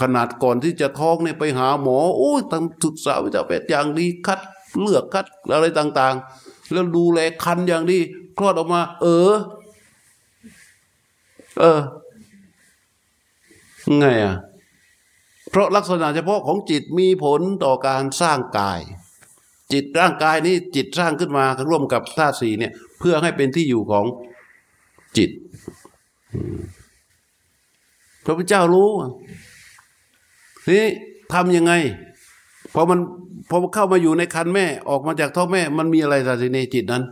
[0.00, 4.40] ขนาดก่อนที่จะท้องเนี่ยไปหาหมอ โอ้ยตั้งศึกษาวิทยาแพทย์อย่างดีคัด
[4.80, 7.98] เลือกคัดอะไรต่าง ๆ แล้วดูแลคันอย่างดี
[8.38, 9.34] คลอดออกมา เออ
[11.58, 11.80] เออ
[13.98, 14.36] ไงอะ
[15.50, 18.80] เพราะลักษณะเฉพาะของจิตมีผลต่อการสร้างกาย
[19.72, 24.04] จิตร่างกายนี้จิตสร้างขึ้นมาร่วมกับธาตุสี่เนี่ย เพื่อให้เป็นที่อยู่ของ
[25.16, 25.30] จิต
[28.24, 28.88] พระพุทธเจ้ารู้
[30.68, 30.86] นี้
[31.32, 31.72] ทำยังไง
[32.74, 32.98] พอมัน
[33.48, 37.04] พอเข้ามาอยู่ในคันแม่ออกมาจากท้องแม่ มันมีอะไรสัในจิตนั้น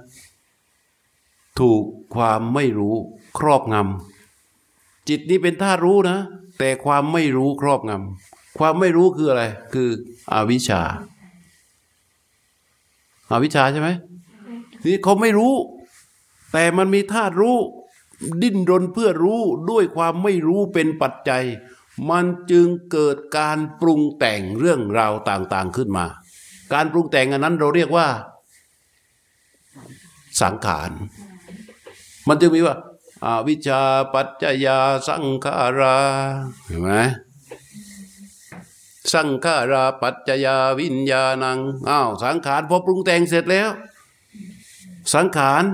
[1.61, 1.83] ถูก
[2.15, 2.95] ความไม่รู้
[3.39, 6.19] ครอบงำจิตนี้เป็นธาตุรู้นะ
[6.61, 9.89] แต่ความไม่รู้ครอบงำความไม่รู้คืออะไร คือ
[10.33, 10.83] อวิชชา
[13.31, 13.89] อาวิชชาใช่ไหม
[14.85, 15.55] นี่เขาไม่รู้
[16.53, 17.57] แต่มันมีธาตุรู้
[18.43, 19.41] ดิ้นรนเพื่อรู้
[19.71, 21.45] ด้วยความไม่รู้เป็นปัจจัย
[22.11, 26.07] มันจึงเกิดการปรุงแต่งเรื่องราวต่างๆขึ้นมา
[26.73, 28.07] การปรุงแต่งอันนั้นเราเรียกว่า
[30.41, 30.91] สังขาร
[32.29, 32.77] มันจึงมีว่า
[33.25, 35.97] อาวิชชาปัจจยาสังขารา
[36.67, 36.91] เห็นไหม
[39.13, 41.59] สังขาราปัจจยาวิญญาณัง
[41.89, 43.69] อ้าวสังขารพอปรุงแต่งเสร็จแล้ว
[45.15, 45.65] สังขาร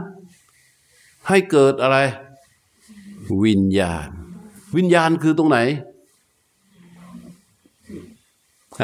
[1.29, 1.99] ให้เกิดอะไร
[3.45, 4.09] วิญญาณ
[4.77, 5.59] วิญญาณคือตรงไหน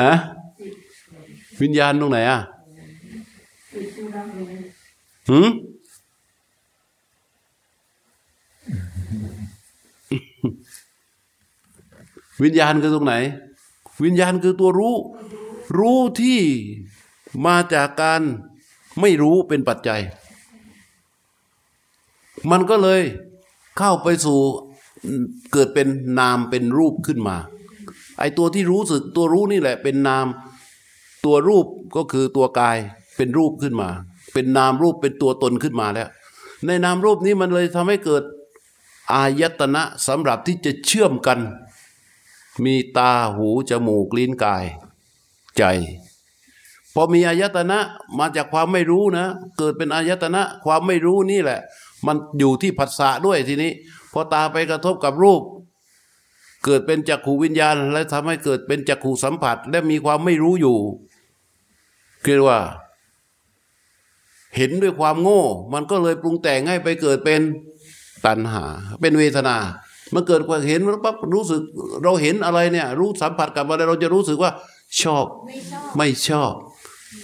[0.00, 0.12] ฮะ
[1.62, 2.40] วิญญาณตรงไหนอะ
[5.30, 5.48] หืม
[12.42, 13.14] วิญญาณคือตรงไหน
[14.04, 14.96] วิญญาณคือตัวรู้
[15.78, 16.40] รู้ที่
[17.46, 18.22] มาจากการ
[19.00, 20.00] ไม่รู้เป็นปัจจัย
[22.50, 23.02] มันก็เลย
[23.78, 24.40] เข้าไปสู่
[25.52, 27.36] เกิดเป็นนามเป็นรูปขึ้นมา
[28.18, 30.26] ไอตัวที่รู้สึกตัวรู้นี่แหละเป็นนาม
[31.24, 31.66] ตัวรูป
[31.96, 32.76] ก็คือตัวกาย
[33.16, 33.88] เป็นรูปขึ้นมา
[34.32, 36.08] เป็นนามรูปเป็นตัวตนขึ้นมาแล้ว
[36.66, 38.22] ในนามรูปนี้มันเลยทำให้เกิด
[39.12, 41.38] อายตนะสำหรับที่จะเชื่อมกัน
[42.64, 44.64] มีตาหูจมูกลิ้นกาย
[45.57, 45.62] ใจ
[46.94, 47.78] พอมีอายตนะ
[48.18, 49.26] มาจากความไม่รู้นะ
[49.59, 51.61] เกิดเป็นอายตนะความไม่รู้นี่แหละ
[52.07, 53.72] มันอยู่ที่ผัสสะด้วยทีนี้
[54.12, 55.42] พอตาไปกระทบกับรูป
[56.64, 60.76] เกิดเป็นจักขูวิญญาณ และทำให้เกิดเป็นจักขูสัมผัส และมีความไม่รู้อยู่
[62.24, 62.59] คือว่า
[64.57, 65.42] เห็นด้วยความโง่
[65.72, 67.40] มันก็เลยปรุงแต่งให้ไปเกิดเป็น
[68.26, 68.64] ตัณหา
[69.00, 69.57] เป็นเวทนา
[70.14, 71.60] มันเกิดความเห็นแล้วปั๊บรู้สึก
[72.02, 74.50] เราเห็นอะไรเนี่ย รู้สัมผัสกับอะไรเราจะรู้สึกว่า
[75.00, 76.52] ชอบไม่ชอบไม่ชอบ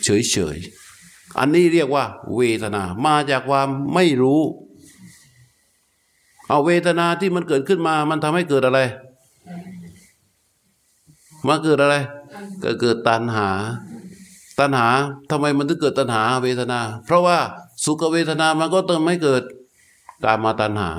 [0.04, 2.04] เฉยเฉยๆอันนี้เรียกว่า
[2.36, 4.40] เวทนา มาจากความไม่รู้
[6.48, 8.80] เอาเวทนาที่มันเกิดขึ้นมา มันทำให้เกิดอะไร
[11.46, 11.96] มาเกิดอะไร
[12.62, 13.48] ก็เกิดตัณหา
[14.58, 14.88] ตัณหา
[15.30, 17.38] ทำไมมันถึงเกิดตัณหาเวทนา เพราะว่า
[17.84, 19.42] สุขเวทนามันก็ต้องไม่เกิด
[20.24, 20.90] กามาตัณหา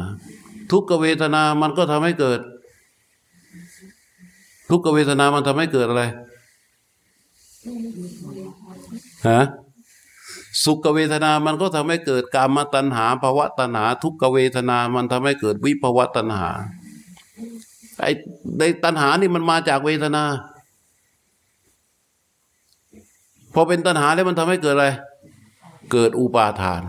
[0.72, 2.40] ทุกขเวทนามันก็ทำให้เกิด
[4.70, 6.04] ทุกขเวทนามันทำให้เกิดอะไร
[9.28, 9.42] ฮะ
[10.64, 16.50] สุขเวทนามันก็ทำให้เกิดกามตัณหาภาวะตัณหา ทุกขเวทนามันทำให้เกิดวิภาวะตัณหา
[18.02, 18.12] ไอ้
[18.60, 20.24] ในตัณหานี่มันมาจากเวทนา
[23.54, 24.88] พอเป็นตัณหาแล้วมันทำให้เกิดอะไร
[25.92, 26.82] เกิดอุปาทาน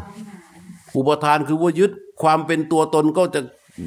[0.96, 3.40] อุปาทานคือว่ายึดความเป็นตัวตนก็จะ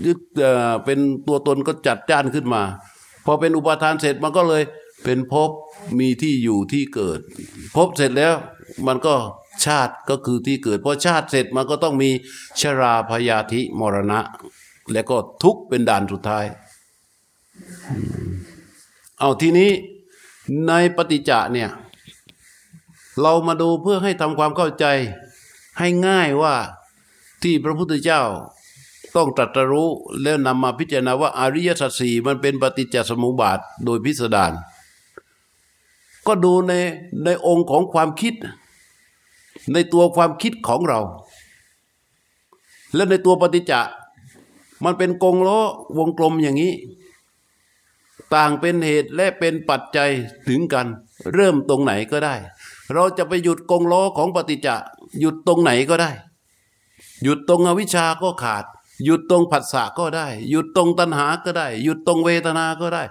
[0.06, 2.64] ยึดเอ่อเป็นตัวตนก็จัดจ้านขึ้นมา
[3.26, 4.64] พอเป็นอุปาทานเสร็จมันก็เลย
[5.04, 5.50] เป็นภพ
[6.00, 7.20] มีที่อยู่ที่เกิด
[7.76, 8.34] ภพเสร็จแล้ว
[8.88, 9.16] มันก็
[9.66, 12.10] ชาติก็คือที่เกิดพอชาติเสร็จมันก็ต้องมี
[12.62, 14.20] ชราพยาธิมรณะ
[14.94, 16.46] แล้วก็ทุกเป็นด่านสุดท้าย
[19.20, 19.72] เอาทีนี้
[20.68, 21.70] ในปฏิจจะเนี่ย
[23.22, 24.86] เรามาดูเพื่อให้ทำความเข้าใจ
[25.80, 26.56] ให้ง่ายว่า
[27.44, 28.22] ที่พระพุทธเจ้า
[29.16, 29.90] ต้องตรัสรู้
[30.22, 34.54] แล้วนำมาพิจารณาว่าอริยสัจสี่มันเป็นปฏิจจสมุปบาทโดยพิสดาร
[36.28, 36.74] ก็ดูใน
[37.24, 38.34] ในองค์ของความคิด
[39.74, 41.00] ในตัวความคิดของเรา
[42.96, 43.82] และในตัวปฏิจจะ
[44.84, 45.60] มันเป็นกงล้อ
[45.98, 46.74] วงกลมอย่างนี้
[48.34, 50.10] ต่างเป็นเหตุและเป็นปัจจัย
[50.48, 50.88] ถึงกัน
[51.34, 52.36] เริ่มตรงไหนก็ได้
[52.94, 54.76] เราจะไปหยุดกงล้อของปฏิจจะ
[55.20, 56.12] หยุดตรงไหนก็ได้
[57.24, 58.66] หยุดตรงอวิชชาก็ขาด
[59.04, 63.04] หยุดตรงผัสสะก็ได้ หยุดตรงตัณหาก็ได้ หยุดตรงเวทนาก็ได้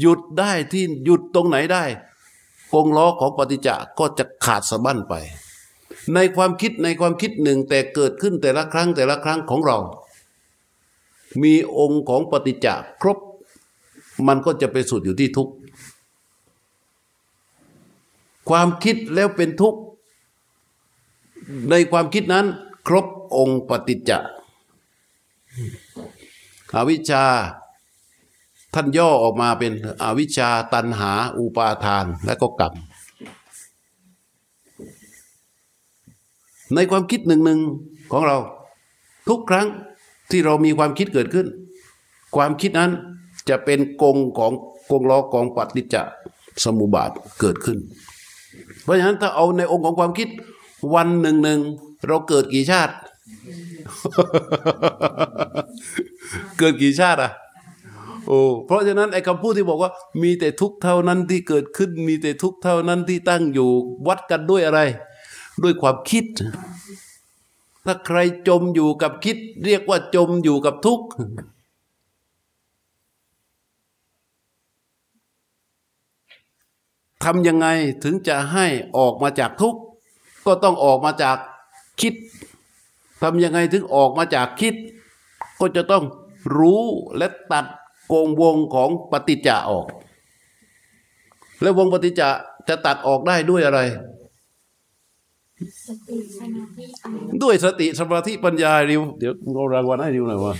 [0.00, 1.84] หยุดได้ที่หยุดตรงไหนได้
[2.72, 5.14] กงล้อของปฏิจจะก็จะขาดสะบั้นไป
[6.14, 9.78] ในความคิดในความคิดหนึ่งแต่เกิดขึ้นแต่ละครั้งแต่ละครั้งของเรา
[11.42, 13.18] มีองค์ของปฏิจจะครบ
[14.26, 15.52] มันก็จะไปสุดอยู่ที่ทุกข์
[18.48, 19.80] ความคิดแล้วเป็นทุกข์
[21.70, 22.46] ในความคิดนั้น
[22.88, 25.64] ครบองค์ปฏิจจะ
[26.74, 27.24] อวิชชา
[28.74, 32.74] ท่านย่อออกมาเป็นอวิชชาตันหา อุปาทานและก็กรรม
[36.74, 37.60] ในความคิดหนึ่งหนึ่ง
[38.12, 38.36] ของเรา
[39.28, 39.66] ทุกครั้ง
[40.30, 41.46] ที่เรามีความคิดเกิดขึ้น
[42.36, 42.90] ความคิดนั้น
[43.48, 44.52] จะเป็นกงของ
[44.90, 45.96] กงล้อกองปฏิจจ
[46.64, 47.78] สมุปบาทเกิดขึ้น
[48.82, 50.28] เพราะฉะนั้นถ้าเอาในองค์ของความคิด
[50.94, 51.60] วันหนึ่งหนึ่ง
[52.06, 52.94] เราเกิดกี่ชาติ
[56.58, 57.32] เกิดกี่ชาติอะ
[58.26, 59.90] โอ้เพราะฉะนั้นไอ้คำพูดที่บอกว่า
[60.22, 63.70] มีแต่ทุกเท่านั้นที่เกิดขึ้น มีแต่ทุกเท่านั้นที่ตั้งอยู่
[64.06, 64.80] วัดกันด้วยอะไร
[65.62, 66.26] ด้วยความคิด
[67.86, 68.18] ถ้าใคร
[68.48, 71.06] จมอยู่กับคิด เรียกว่าจมอยู่กับทุกข์
[77.24, 77.66] ทำยังไง
[78.04, 78.66] ถึงจะให้
[78.96, 79.80] ออกมาจากทุกข์
[80.46, 81.36] ก็ต้องออกมาจาก
[82.00, 82.14] คิด
[83.22, 84.74] ทำยังไงถึงออกมาจากคิด
[85.60, 86.04] ก็จะต้อง
[86.56, 86.82] รู้
[87.16, 87.66] และตัด
[88.08, 89.86] โกงวงของปฏิจจะออก
[91.62, 92.28] แล้ววงปฏิจจะ
[92.68, 93.80] จะตัดออกได้ด้วยอะไร
[95.86, 100.54] สติสมาธิปัญญาด้วยสติสมาธิปัญญาริว เดี๋ยวเอารางวัลให้ริวหน่อยวะ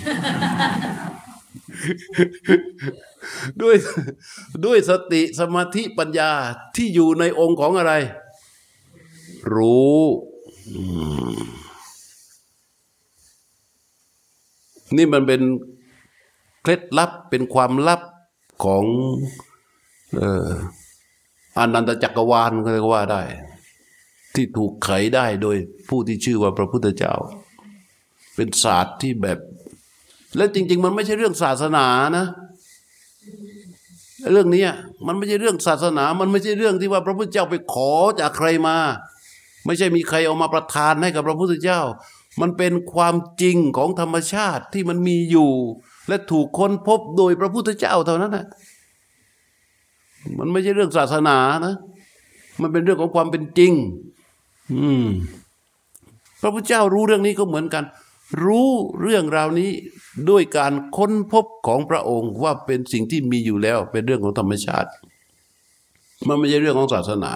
[3.63, 3.77] ด้วย
[4.65, 6.31] ด้วยสติสมาธิปัญญา
[6.77, 7.93] ที่อยู่ในองค์ของอะไร
[9.55, 10.01] รู้
[10.75, 10.83] อื
[11.39, 11.41] ม
[14.97, 15.41] นี่มันเป็น
[16.63, 18.01] เคล็ดลับเป็นความลับ
[18.65, 18.85] ของ
[20.19, 20.51] ออ
[21.59, 23.23] อนันตจักรวาลก็เรียกว่าได้
[24.35, 25.57] ที่ถูกไขได้โดย
[25.89, 27.15] ผู้ที่ชื่อว่าพระพุทธเจ้า
[28.35, 29.39] เป็นศาสตร์ที่แบบ
[30.37, 31.87] และจริง ๆ มันไม่ใช่เรื่องศาสนา
[32.17, 32.27] นะ
[34.33, 34.65] เรื่องนี้
[35.07, 38.77] มันไม่ใช่เรื่องศาสนา มันไม่ใช่เรื่องที่ว่าพระพุทธเจ้าไปขอจากใครมา
[39.67, 41.81] ไม่ใช่มีใครเอามาประทานให้กับพระพุทธเจ้า
[42.41, 45.51] มันเป็นความจริงของธรรมชาติที่มันมีอยู่
[46.09, 48.47] และถูกค้นพบโดยพระพุทธเจ้าเท่านั้นนะ
[50.39, 51.75] มันไม่ใช่เรื่องศาสนานะ
[52.61, 53.73] มันเป็นเรื่องของความเป็นจริง
[54.73, 55.07] อืม
[56.41, 57.85] พระพุทธเจ้ารู้เรื่องนี้ก็เหมือนกัน
[58.45, 58.69] รู้
[59.03, 59.71] เรื่องราวนี้
[60.31, 64.91] ด้วยการค้นพบของพระองค์ว่าเป็นสิ่งที่มีอยู่แล้ว เป็นเรื่องของธรรมชาติ
[66.29, 67.33] มันไม่ใช่เรื่องของศาสนา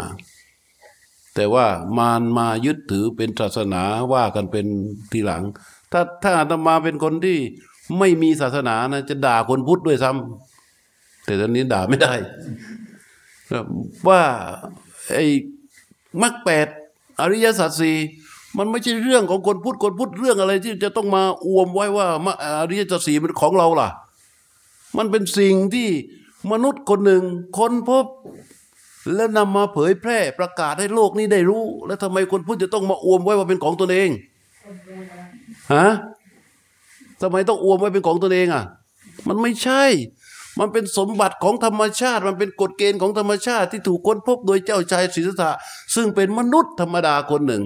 [1.34, 1.66] แต่ว่า
[1.98, 3.82] มารมายึดถือเป็นศาสนา
[4.12, 4.66] ว่ากันเป็น
[5.12, 5.42] ทีหลัง
[5.92, 7.38] ถ้าถ้าอาตมาเป็นคนที่
[7.98, 12.14] ไม่มีศาสนานะจะด่าคนพุทธด้วยซ้ำแต่ตอนนี้ด่าไม่ได้
[14.08, 14.20] ว่า
[15.12, 15.26] ไอ้
[16.22, 16.66] มรรคแปด
[17.20, 17.96] อริยสัจสี่
[18.58, 23.88] มันไม่ใช่เรื่องของคนพูดคนพูดเรื่องอะไรที่จะต้องมาอวมไว้ว่ามะอริยสัจสี่เป็นของเราล่ะ
[24.96, 25.88] มันเป็นสิ่งที่
[26.52, 27.22] มนุษย์คนหนึ่ง
[27.58, 28.06] คนพบ
[29.14, 34.10] แล้วนำมาเผยแพร่ประกาศให้โลกนี้ได้รู้ แล้วทำไมคนพูดจะต้องมาอวมไว้ว่าเป็นของตนเอง
[35.74, 35.88] ฮะ
[37.20, 38.64] ทำไมต้องอวมไว้เป็นของตนเองอะ
[39.28, 39.82] มันไม่ใช่
[40.60, 45.50] มันเป็นสมบัติของธรรมชาติ มันเป็นกฎเกณฑ์ของธรรมชาติที่ถูกค้นพบโดยเจ้าชายศรีสัตถะ
[45.94, 47.62] ซึ่งเป็นมนุษย์ธรรมดาคนหนึ่ง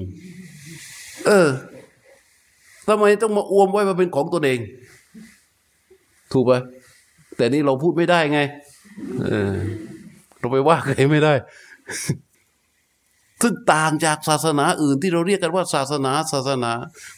[1.26, 1.48] เออ
[2.88, 4.58] ทำไมต้องมาอวมไว้ว่าเป็นของตนเอง
[6.32, 6.60] ถูกปะ
[7.36, 8.40] แต่นี่เราพูดไม่ได้ไง
[9.22, 9.54] เออ
[10.38, 11.34] เราไปว่าใครไม่ได้
[13.42, 16.72] ซึ่งต่างจากศาสนาอื่นที่เราเรียกกันว่าศาสนาศาสนา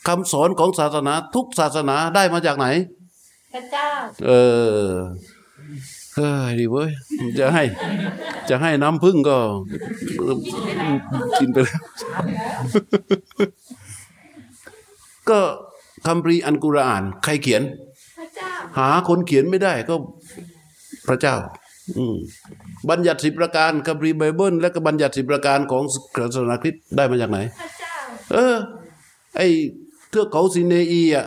[0.07, 2.67] คำสอนของศาสนาทุกศาสนาได้มาจากไหน
[3.55, 3.89] พระเจ้า
[4.27, 4.33] เอ
[4.85, 4.91] อ
[6.15, 6.91] เฮ้ยดีเว้ย
[7.39, 7.65] จะให้
[8.51, 9.37] จะให้น้ำพึ่งก็
[11.39, 11.83] กินไปแล้ว
[15.31, 15.41] ก็
[16.07, 17.63] คัมภีร์อันกุรอาน ใครเขียน
[18.19, 19.95] พระเจ้าหาคนเขียนไม่ได้ก็
[21.07, 21.37] พระเจ้า
[21.99, 22.17] อืม
[22.89, 27.95] บัญญัติสิบประการคัมภีร์ไบเบิล และก็บัญญัติสิบประการของศาสนาคริสต์ได้มาจากไหนพระเจ้า
[28.33, 28.55] เออ
[29.37, 29.41] ไอ
[30.11, 31.27] เทือกเขาซินเนอีอะ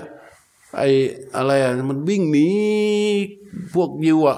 [0.78, 0.82] ไอ
[1.36, 2.48] อะไรอะมันวิ่งหนี
[3.74, 4.38] พวกยิวอะ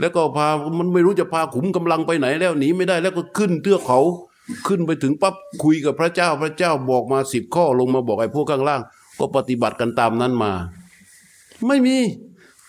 [0.00, 0.48] แล้วก็พา
[0.78, 4.00] มันไม่รู้จะพาขุมกำลังไปไหนแล้วหนีไม่ได้แล้วก็ขึ้นเทือกเขา
[4.66, 8.80] ขึ้นไปถึงปั๊บคุยกับพระเจ้าพระเจ้าบอกมาสิบข้อลงมาบอกไอ้พวกข้างล่าง
[9.18, 10.52] ก็ปฏิบัติกันตามนั้นมา
[11.66, 11.96] ไม่มี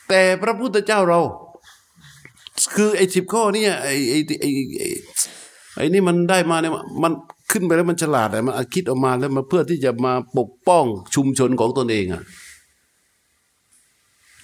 [0.09, 1.19] แต่พระพุทธเจ้าเรา
[2.75, 4.49] คือไอ้สิบข้อเนี่ยไอ้ไอ้ไอ้
[5.77, 7.13] ไอ้นี่มันได้มาเนี่ยมัน
[7.51, 10.85] ขึ้นไปแล้วมันฉลาดอะมันคิดออกมาแล้วมาเพื่อที่จะมาปกป้อง
[11.15, 12.23] ชุมชนของตนเองอะ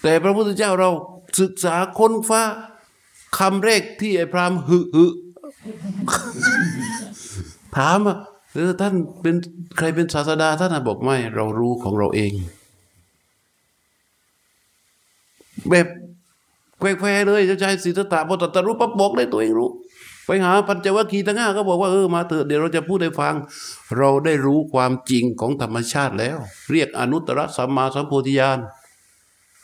[0.01, 0.89] แต่พระพุทธเจ้าเรา
[1.41, 2.41] ศึกษาค้นฟ้า
[3.37, 5.05] คำแรกที่ไอ้พราหมณ์หึหึ
[7.77, 8.17] ถามอะ
[8.53, 9.35] เออท่านเป็น
[9.77, 12.33] ใครเป็นศาสดาท่านน่ะบอกไม่เรารู้ของเราเอง
[15.69, 15.87] แบบ
[16.79, 19.69] แควๆเลยเจะใช้สิทธัตถะพอตรัสรู้ปั๊บบอกได้ตัวเองรู้
[20.25, 23.35] ไปหาปัญจวัคคีย์ทั้งห้าก็บอกว่าเออมาเถอะเดี๋ยวเราจะพูดให้ฟัง
[23.97, 26.37] เราได้รู้ความจริงของธรรมชาติแล้ว
[26.71, 28.59] เรียกอนุตตรสัมมาสัมโพธิญาณ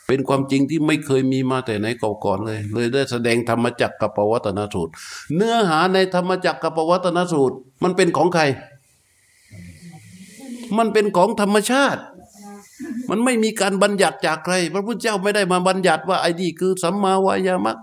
[0.06, 1.86] เป็นความจริงที่ไม่เคยมีมาแต่ไหน
[2.24, 4.92] ก่อนเลย เลยได้แสดงธรรมจักรกับปวัตนสูตร
[5.34, 8.42] เนื้อหาในธรรมจักรกับปวัตนสูตร มันเป็นของใคร
[10.78, 12.02] มันเป็นของธรรมชาติ
[13.10, 17.74] มันไม่มีการบัญญัติจากใคร พระพุทธเจ้าไม่ได้มาบัญญัติว่าไอ้นี่คือสัมมาวายามะ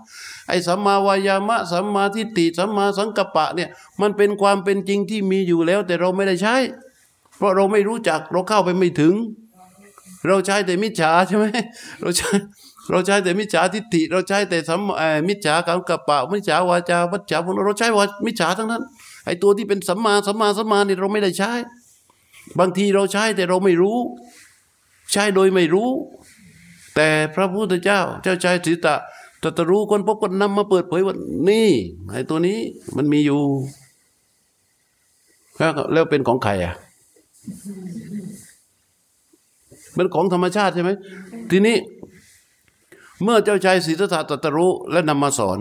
[0.48, 3.68] ไอ้สัมมาวายามะ สัมมาทิฏฐิสัมมาสังกัปปะเนี่ย
[4.00, 6.56] มันเป็นความเป็นจริงที่มีอยู่แล้ว แต่เราไม่ได้ใช้
[7.36, 9.14] เพราะเราไม่รู้จักเราเข้าไปไม่ถึง
[10.26, 11.46] เราใช้แต่มิจฉาใช่ไหม
[12.00, 12.30] เราใช้
[12.90, 18.82] เราใช้แต่มิจฉาทิฏฐิ เราใช้แต่สัมเอ่อมิจฉาสังกัปปะมิจฉาวาจาวัจฉาพวกเราเราใช้วามิจฉาทั้งนั้น
[19.26, 21.52] ไอ้ตัวที่เป็นสัมมาสัมมาสัมมาเนี่ยเราไม่ได้ใช้
[22.58, 23.98] บางทีเราใช้แต่เราไม่รู้
[25.12, 25.88] ใช่โดยไม่รู้
[26.94, 28.94] แต่พระพุทธเจ้า เจ้าชายสิทธะ
[29.42, 31.16] ตรัสรู้คนพบคนนำมาเปิดเผยว่า
[31.48, 31.68] นี่
[32.12, 32.58] ไอ้ตัวนี้
[32.96, 33.40] มันมีอยู่
[35.92, 36.74] แล้วเป็นของใครอะ
[39.94, 40.90] เป็นของธรรมชาติใช่ไหม
[41.50, 41.76] ทีนี้
[43.22, 45.58] เมื่อเจ้าชายสิทธัตถะตรัสรู้และนำมาสอน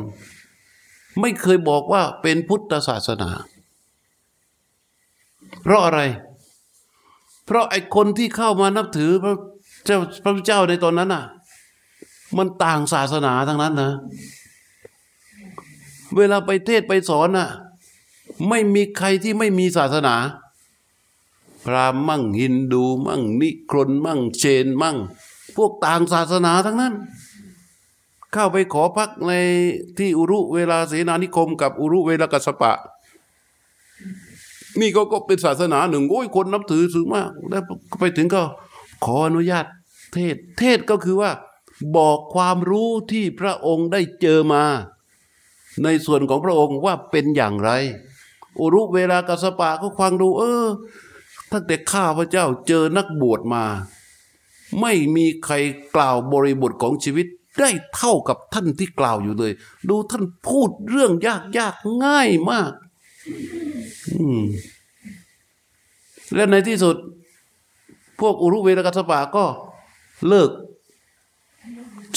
[1.20, 3.30] ไม่เคยบอกว่าเป็นพุทธศาสนา
[5.64, 6.00] เพราะอะไร
[7.50, 9.36] เพราะไอ้คนที่เข้ามานับถือพระ
[9.86, 11.24] เจ้าพระเจ้าในตอนนั้นน่ะ
[12.38, 13.91] มันต่างศาสนาทั้งนั้นนะ
[16.18, 17.50] เวลาไปเทศไปสอนน่ะ
[18.50, 20.16] ไม่มีใครที่ไม่มีศาสนา
[21.66, 24.97] พราหมณ์มั่งฮินดูมั่งนิครนมั่งเชนมั่ง
[25.56, 26.93] พวกต่างศาสนาทั้งนั้น
[28.34, 29.32] เข้าไปขอพักใน
[29.97, 32.74] ที่อุรุเวลาเสนานิคม กับอุรุเวลากัสปะ
[34.80, 37.63] นี่ก็ก็เป็นศาสนาหนึ่งโอ้ยคนนับถือสูงมาก แล้ว
[37.99, 38.43] ไปถึงก็
[39.05, 39.65] ขออนุญาต
[40.13, 41.32] เทศ เทศก็คือว่า
[41.97, 44.63] บอกความรู้ที่พระองค์ได้เจอมา
[45.84, 47.72] ในส่วนของพระองค์ว่าเป็นอย่างไร
[48.59, 50.65] อุรุเวลากัสปะก็ฟังดู เออ
[51.51, 53.63] ตั้งแต่ข้าพระเจ้าเจอนักบวชมา
[54.82, 55.53] ไม่มีใคร
[55.95, 57.28] กล่าวบริบทของชีวิต
[57.59, 59.51] ได้เท่ากับท่านที่กล่าวอยู่เลย
[59.89, 62.72] ดูท่านพูดเรื่องยากยากๆง่ายมาก
[66.36, 66.96] และในที่สุด
[68.20, 69.46] พวกอุรุเวลกัสปะก็
[70.28, 70.50] เลิก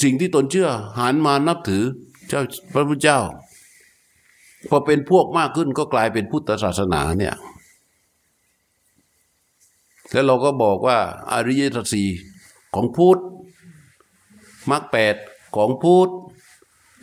[0.02, 1.84] สิ่งที่ตนเชื่อ หันมานับถือ
[2.28, 2.42] เจ้า
[2.72, 3.20] พระพุทธเจ้า
[4.68, 7.34] พอเป็นพวกมากขึ้นก็กลายเป็นพุทธศาสนาเนี่ย
[10.12, 10.98] แล้วเราก็บอกว่า
[11.32, 12.04] อริยสัจสี
[12.74, 13.18] ของพุทธ
[14.70, 15.14] มรรคแปด
[15.56, 16.08] ของพุทธ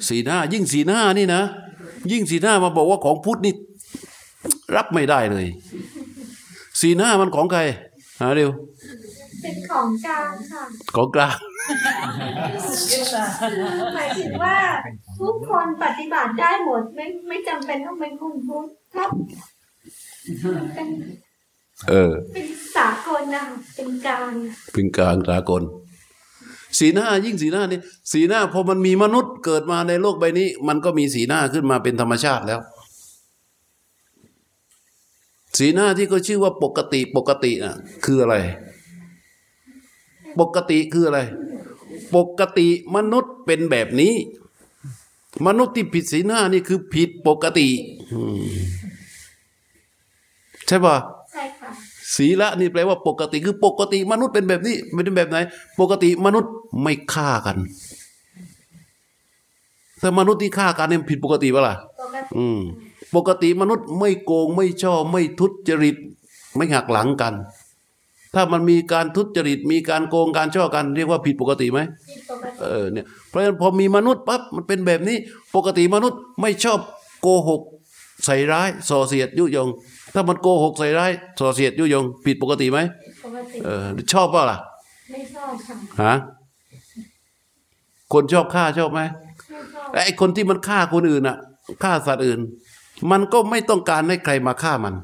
[0.07, 1.43] สีหน้า ยิ่งสีหน้านี่นะ
[2.11, 3.53] ยิ่งสีหน้ามาบอกว่าของพุทธนี่
[4.75, 5.47] รับไม่ได้เลย
[6.79, 7.61] สีหน้ามันของใคร
[8.21, 8.49] หาเร็ว
[9.41, 10.63] เป็นของกลางค่ะ
[10.95, 11.37] ของกลาง
[13.95, 14.57] หมายถึงว่า
[15.19, 19.05] ทุกคนปฏิบัติได้หมด ไม่ไม่จำเป็นต้องเป็นคนพุทธถ้า
[20.75, 20.87] เป็น
[21.89, 24.31] เออ เป็นสากลนะคะเป็นกลาง
[24.73, 25.63] เป็นกลางสากล
[26.79, 27.79] สีหน้ายิ่งสีหน้านี่
[28.11, 32.59] สีหน้าพอมันมีมนุษย์เกิดมาในโลกใบนี้ มันก็มีสีหน้าขึ้นมาเป็นธรรมชาติแล้ว
[35.57, 37.75] สีหน้าที่เขาชื่อว่าปกติปกติน่ะ
[38.05, 38.35] คืออะไร
[40.39, 41.19] ปกติคืออะไร
[42.15, 44.13] ปกติมนุษย์เป็นแบบนี้
[45.47, 47.67] มนุษย์ที่ผิดสีหน้านี่คือผิดปกติ
[48.13, 48.49] อืม
[50.67, 50.95] ใช่ป่ะ
[51.33, 51.69] ใช่ค่ะ
[52.15, 55.37] ศีละนี่แปลว่าปกติคือปกติมนุษย์เป็นแบบนี้เป็นแบบไหน
[55.79, 57.57] ปกติมนุษย์ไม่ฆ่ากัน
[59.99, 62.59] แต่มนุษย์ที่ฆ่ากันเนี่ยผิดปกติปะล่ะปกติอืม
[63.15, 65.95] ปกติมนุษย์ไม่โกงไม่ช่อไม่ทุจริต
[66.55, 67.33] ไม่หักหลังกัน
[68.35, 71.79] ถ้ามันมีการทุจริต มีการโกงการช่อกัน เรียกว่าผิดปกติไหม
[72.09, 75.17] ผิดปกติเออเนี่ยเพราะฉะนั้นพอมีมนุษย์ปั๊บมันเป็นแบบนี้
[75.55, 76.79] ปกติมนุษย์ไม่ชอบ
[77.21, 77.61] โกหก
[78.25, 79.69] ใส่ร้ายส่อเสียดยุยง
[80.13, 84.57] ถ้ามันโกหกใส่ร้ายส่อเสียดยุยง ผิดปกติไหมผิดปกติเออชอบเปล่าล่ะ
[85.11, 86.15] ไม่ชอบค่ะฮะ
[88.13, 89.31] คนชอบฆ่าชอบไหมไม่
[89.75, 91.37] ชอบและไอ้คนที่มันฆ่าคนอื่นอะ
[91.83, 92.39] ฆ่าสัตว์อื่น
[93.11, 94.95] มันก็ไม่ต้องการให้ใครมาฆ่ามัน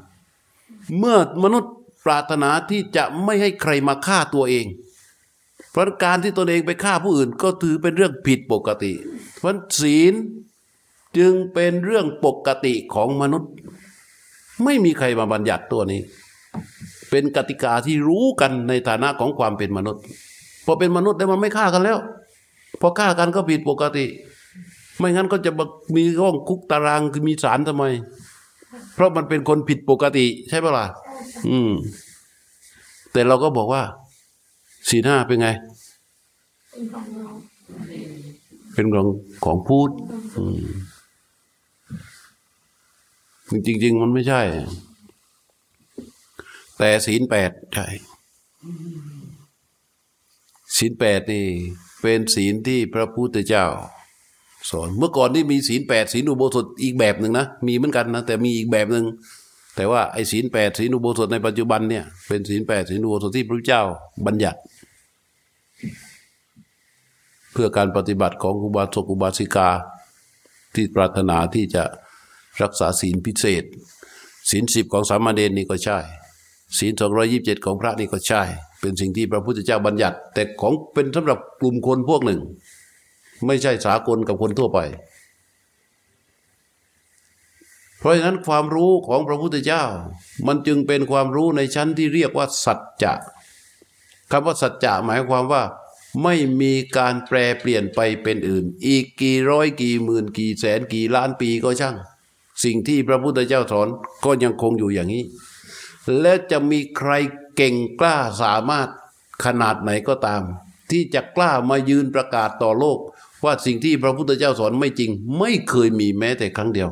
[0.98, 1.72] เมื่อมนุษย์
[2.04, 4.66] ปรารถนาที่จะไม่ให้ใครมาฆ่าตัวเอง
[5.70, 8.92] เพราะการที่ตนเองไปฆ่าผู้อื่นก็ถือเป็นเรื่องผิดปกติ
[9.38, 10.14] เพราะศีล
[11.18, 13.50] จึงเป็นเรื่องปกติของมนุษย์
[14.64, 16.00] ไม่มีใครมาบัญญัติตัวนี้
[17.10, 20.02] เป็นกติกาที่รู้กันในฐานะของความเป็นมนุษย์
[20.66, 21.98] พอเป็นมนุษย์แล้วมันไม่ฆ่ากันแล้ว
[22.80, 24.04] พอฆ่ากันก็ผิดปกติ
[24.98, 25.50] ไม่งั้นก็จะ
[25.96, 27.84] มีห้องคุกตารางคือมีศาลทำไม
[28.94, 30.86] เพราะมันเป็นคนผิดปกติ ใช่ปะล่ะ
[31.48, 31.70] อืม
[33.12, 33.82] แต่เราก็บอกว่า
[34.88, 35.48] สีหน้าเป็นไง
[36.72, 37.30] เป็นของเรา
[38.74, 39.06] เป็นของ
[39.44, 39.90] ของพูด
[40.36, 40.66] อืม
[43.66, 44.42] จริง ๆ มันไม่ใช่
[46.78, 47.86] แต่ศีลแปดใช่
[50.76, 51.46] ศีลแปดนี่
[52.00, 53.66] เป็นศีลที่พระพุทธเจ้า
[54.70, 59.06] สอนเมื่อก่อนนี่มีศีลแปดศีลอุโบสถอีกแบบหนึ่งนะมีเหมือนกันนะแต่มีอีกแบบหนึ่ง
[59.76, 63.82] แต่ว่าไอ้ศีลแปดศีลอุโบสถในปัจจุบันเนี่ยเป็นศีลแปดศีลอุโบสถที่พระเจ้า
[64.26, 64.58] บัญญัติ
[67.52, 69.68] เพื่อการปฏิบัติของอุบาสกอุบาสิกา
[70.74, 71.84] ที่ปรารถนาที่จะ
[72.62, 73.64] รักษาศีลพิเศษ
[74.50, 75.98] ศีลสิบของสามเณรนี่ก็ใช่
[76.78, 78.42] ศีลสองร้อยิบเจ็ดของพระนี่ก็ใช่
[78.80, 82.40] เป็นสิ่งที่พระพุทธเจ้าบัญญัติ แต่ของเป็นสำหรับกลุ่มคนพวกหนึ่ง
[83.46, 84.78] ไม่ใช่สากลกับคนทั่วไป
[87.98, 89.84] เพราะฉะนั้นความรู้ของพระพุทธเจ้า
[90.46, 93.14] มันจึงเป็นความรู้ในชั้นที่เรียกว่า สัจจะ
[94.30, 95.62] คำว่าสัจจะหมายความว่า
[96.22, 101.96] ไม่มีการแปรเปลี่ยนไปเป็นอื่น อีกกี่ร้อยกี่หมื่นกี่แสนกี่ล้านปีก็ช่าง
[102.64, 103.88] สิ่งที่พระพุทธเจ้าสอน
[104.24, 105.24] ก็ยังคงอยู่อย่างนี้
[106.20, 107.12] และจะมีใคร
[107.56, 108.88] เก่งกล้าสามารถ
[109.44, 110.42] ขนาดไหนก็ตาม
[110.90, 112.98] ที่จะกล้ามายืนประกาศต่อโลก
[113.44, 116.88] ว่าสิ่งที่พระพุทธเจ้าสอนไม่จริง ไม่เคยมีแม้แต่ครั้งเดียว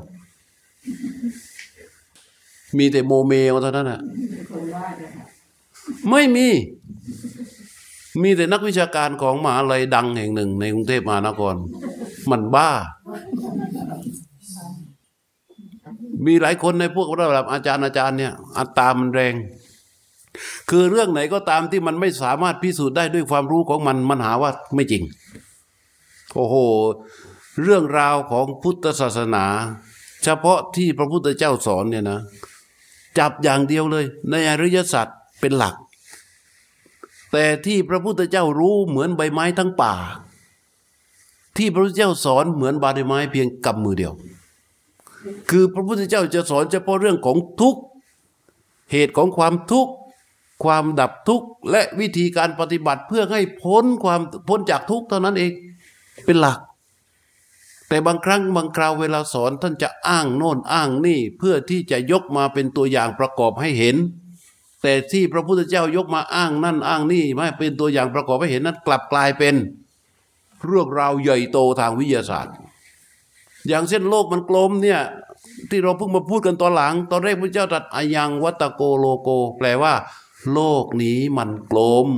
[2.79, 4.01] มีแต่โมเมเอาเท่านั้นนะ
[6.11, 6.49] ไม่มี
[8.23, 11.55] มีแต่นักวิชาการของมหาลัยดังแห่งหนึ่ง ในกรุงเทพมหานคร
[12.31, 12.71] มันบ้า
[16.27, 19.35] มีหลายคนในพวกระดับอาจารย์อาจารย์เนี่ย อัตตามันแรง
[20.71, 25.03] คือเรื่องไหนก็ตามที่มันไม่สามารถพิสูจน์ได้ด้วยความรู้ของมัน มันหาว่าไม่จริง
[26.35, 26.57] โอ้โห
[27.63, 29.45] เรื่องราวของพุทธศาสนา
[30.23, 32.21] เฉพาะที่พระพุทธเจ้าสอนเนี่ยนะ
[33.19, 35.07] จับอย่างเดียวเลย ในอริยสัจ
[35.41, 35.75] เป็นหลัก
[37.33, 39.95] แต่ที่พระพุทธเจ้ารู้เหมือนใบไม้ทั้งป่า
[41.57, 44.13] ที่พระพุทธเจ้าสอนเหมือนใบไม้เพียงกำมือเดียว
[45.51, 47.81] คือพระพุทธเจ้าจะสอนเฉพาะเรื่องของทุกข์
[48.93, 49.93] เหตุของความทุกข์
[50.65, 55.53] ความดับทุกข์และวิธีการปฏิบัติเพื่อให้พ้นความพ้นจากทุกข์เท่านั้นเอง
[56.25, 56.59] เป็นหลัก
[57.89, 63.97] แต่บางครั้งบางคราวเวลาสอนท่านจะอ้างโน่นอ้างนี่ เพื่อที่จะยกมาเป็นตัวอย่างประกอบให้เห็น
[64.83, 69.55] แต่ที่พระพุทธเจ้ายกมาอ้างนั่นอ้างนี่ไม่เป็นตัวอย่างประกอบให้เห็นนั้นกลับกลายเป็น
[70.67, 72.55] เรื่องราวใหญ่โตทางวิทยาศาสตร์
[73.69, 75.01] อย่างเช่นโลกมันกลมเนี่ย
[75.71, 79.95] ที่เราเพิ่งมาพูดกันตอนหลัง ตอนแรกพระเจ้าตรัสอายังวัตโกโลโก แปลว่า
[80.53, 82.09] โลกนี้มันกลม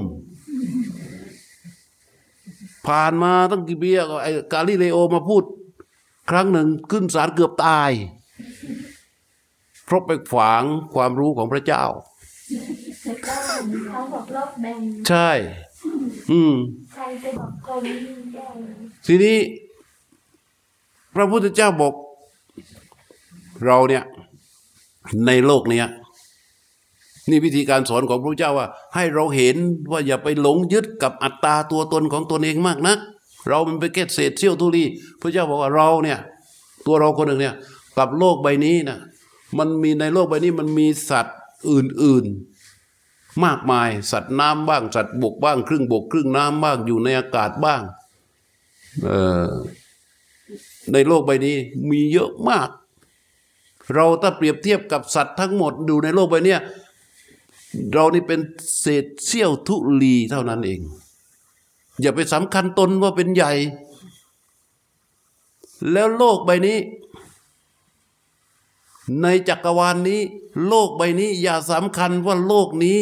[2.86, 5.44] ผ่านมาตั้งกี่ปีอะไอ้กาลิเลโอมาพูด
[6.30, 7.90] ครั้งหนึ่งขึ้นศาลเกือบตาย
[9.84, 10.62] เพราะไปขวาง
[10.94, 11.84] ความรู้ของพระเจ้า
[13.90, 15.30] เขาบอกโลกแบนใช่
[16.30, 16.54] อืม
[16.94, 18.46] ใครไปบอกกรมนี่ได้
[19.06, 19.36] ทีนี้
[21.14, 21.94] พระพุทธเจ้าบอก
[23.64, 24.04] เราเนี่ย
[25.26, 25.86] ในโลกเนี้ย
[27.30, 29.56] นี่วิธีการสอนของพระเจ้าว่า ให้เราเห็น
[29.90, 32.98] ว่าอย่าไปหลงยึดกับอัตตาตัวตนของตนเองมากนัก
[33.48, 34.84] เรามันเป็นแค่เศษเสี้ยวทุลี
[35.20, 36.18] พระเจ้าบอกว่าเราเนี่ย
[36.86, 37.54] ตัวเราคนหนึ่งเนี่ย
[37.98, 38.98] กับโลกใบนี้นะ
[39.58, 41.38] มันมีในโลกใบนี้มันมีสัตว์
[41.70, 47.82] อื่นๆ มากมายสัตว์น้ำบ้าง สัตว์บกบ้าง ครึ่งบก ครึ่งน้ำบ้างอยู่ในอากาศบ้าง
[49.04, 49.10] เอ
[49.48, 49.50] อ
[50.92, 51.56] ในโลกใบนี้
[51.90, 52.68] มีเยอะมาก
[53.94, 56.56] เราถ้าเปรียบเทียบกับสัตว์ทั้งหมดดูในโลกใบนี้
[57.92, 58.40] เรานี่เป็น
[58.80, 60.80] เศษเสี้ยวทุลีเท่านั้นเอง
[62.00, 63.52] อย่าไปสำคัญตนว่าเป็นใหญ่
[65.92, 66.78] แล้วโลกใบนี้
[69.22, 70.20] ในจักรวาลนนี้
[70.66, 72.98] โลกใบนี้ อย่าสำคัญว่าโลกนี้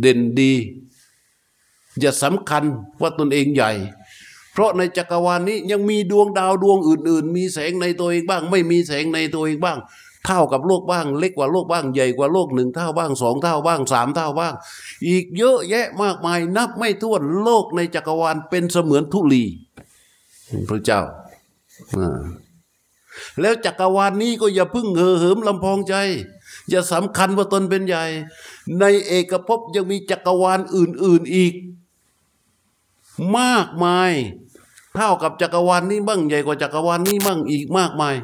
[0.00, 0.52] เด่นดี
[2.00, 2.62] อย่าสำคัญ
[3.00, 3.72] ว่าตนเองใหญ่
[4.56, 9.78] เพราะในจักรวาลนี้ยังมีดวงดาวดวงอื่น ๆ มีแสงในตัวเองบ้าง ไม่มีแสงในตัวเองบ้าง
[10.26, 14.54] เท่ากับโลกบ้าง เล็กกว่าโลกบ้างใหญ่กว่าโลกหนึ่งเท่าบ้างสองเท่าบ้างสามเท่าบ้าง
[15.08, 19.44] อีกเยอะแยะมากมายนับไม่ถ้วนโลกในจักรวาลเป็นเสมือนธุลี
[20.68, 21.00] พระเจ้า
[23.40, 25.94] แล้วจักรวาลนี้ก็อย่าเพึ่งเห่อเหิมลำพองใจ
[26.70, 28.04] อย่าสำคัญว่าตนเป็นใหญ่
[28.80, 31.54] ในเอกภพยังมีจักรวาลอื่น ๆอีก
[33.38, 34.12] มากมาย
[34.96, 38.14] เท่ากับจักรวาลนี้บ้างใหญ่กว่าจักรวาลนี้บ้างอีกมากมาย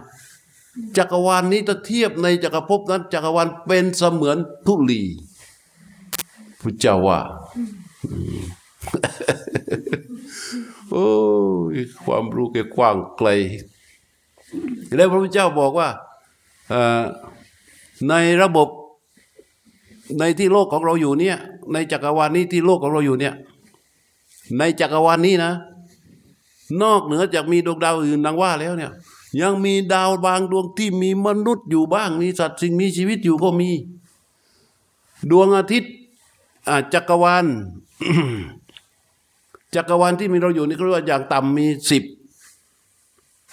[0.96, 5.02] จักรวาลนี้ถ้าเทียบในจักรภพนั้น จักรวาลเป็นเสมือนทุลี
[6.60, 7.18] พุทธเจ้าว่า
[10.90, 11.06] โอ้
[11.74, 13.28] ยความรู้แกกว้างไกล
[14.96, 15.88] แล้วพระพุทธเจ้าบอกว่า
[18.08, 18.68] ในระบบ
[20.18, 21.36] ในที่โลกของเราอยู่เนี่ย
[21.72, 23.34] ในจักรวาลนี้ที่โลกของเราอยู่เนี่ย
[24.58, 25.52] ในจักรวาลนี้นะ
[26.82, 28.92] นอกเหนือจากมีดวงดาวอื่นดังว่าแล้วเนี่ย
[29.40, 33.70] ยังมีดาวบางดวงที่มีมนุษย์อยู่บ้าง มีสัตว์สิ่งมีชีวิตอยู่ก็มี
[35.30, 35.92] ดวงอาทิตย์
[36.94, 37.46] จักรวาล
[39.74, 42.04] จักรวาลที่มีเราอยู่นี่เขาเรียกว่าอย่างต่ำมีสิบ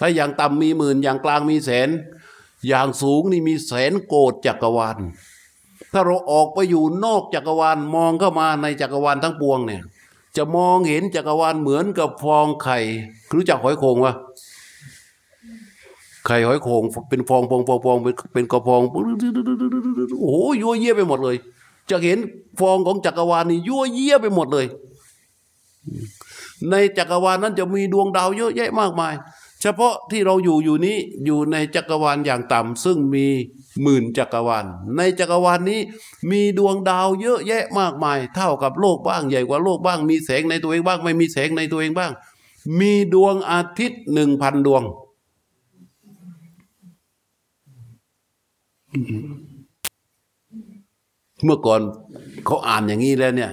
[0.02, 1.88] ้าอย่างต่ำมีหมื่น อย่างกลางมีแสน
[2.68, 4.98] อย่างสูงนี่มีแสนโกดจักรวาล
[5.92, 9.82] ถ้าเราออกไปอยู่นอกจักรวาลมองเข้ามาในจักรวาลทั้งปวงเนี่ย
[10.36, 12.78] จะมองเห็นจักรวาลเหมือนกับฟองไข่
[13.34, 14.14] รู้จักหอยโขงวะ
[16.26, 18.82] ไข่หอยโขงเป็นฟองฟองฟองฟองเป็นเป็นกระฟอง
[20.20, 21.36] โอ้โหยั่วเยี่ยไปหมดเลย
[21.90, 22.18] จะเห็น
[22.60, 24.66] ฟองของจักรวาลนี่ยั่วเยี่ยไปหมดเลย
[26.70, 29.14] ในจักรวาลนั้นจะมีดวงดาวเยอะแยะมากมาย
[29.62, 33.26] เฉพาะที่เราอยู่อยู่นี้อยู่ในจักรวาลอย่างต่ำซึ่งมี
[33.82, 34.64] หมื่นจักรวาล
[34.96, 35.80] ในจักรวาลนี้
[36.30, 42.12] มีดวงดาวเยอะแยะมากมาย เท่ากับโลกบ้างใหญ่กว่าโลกบ้าง มีแสงในตัวเองบ้าง ไม่มีแสงในตัวเองบ้าง
[42.80, 44.82] มีดวงอาทิตย์หนึ่งพันดวง
[51.44, 51.80] เมื่อก่อน
[52.46, 53.50] เขาอ่านอย่างนี้แล้วเนี่ย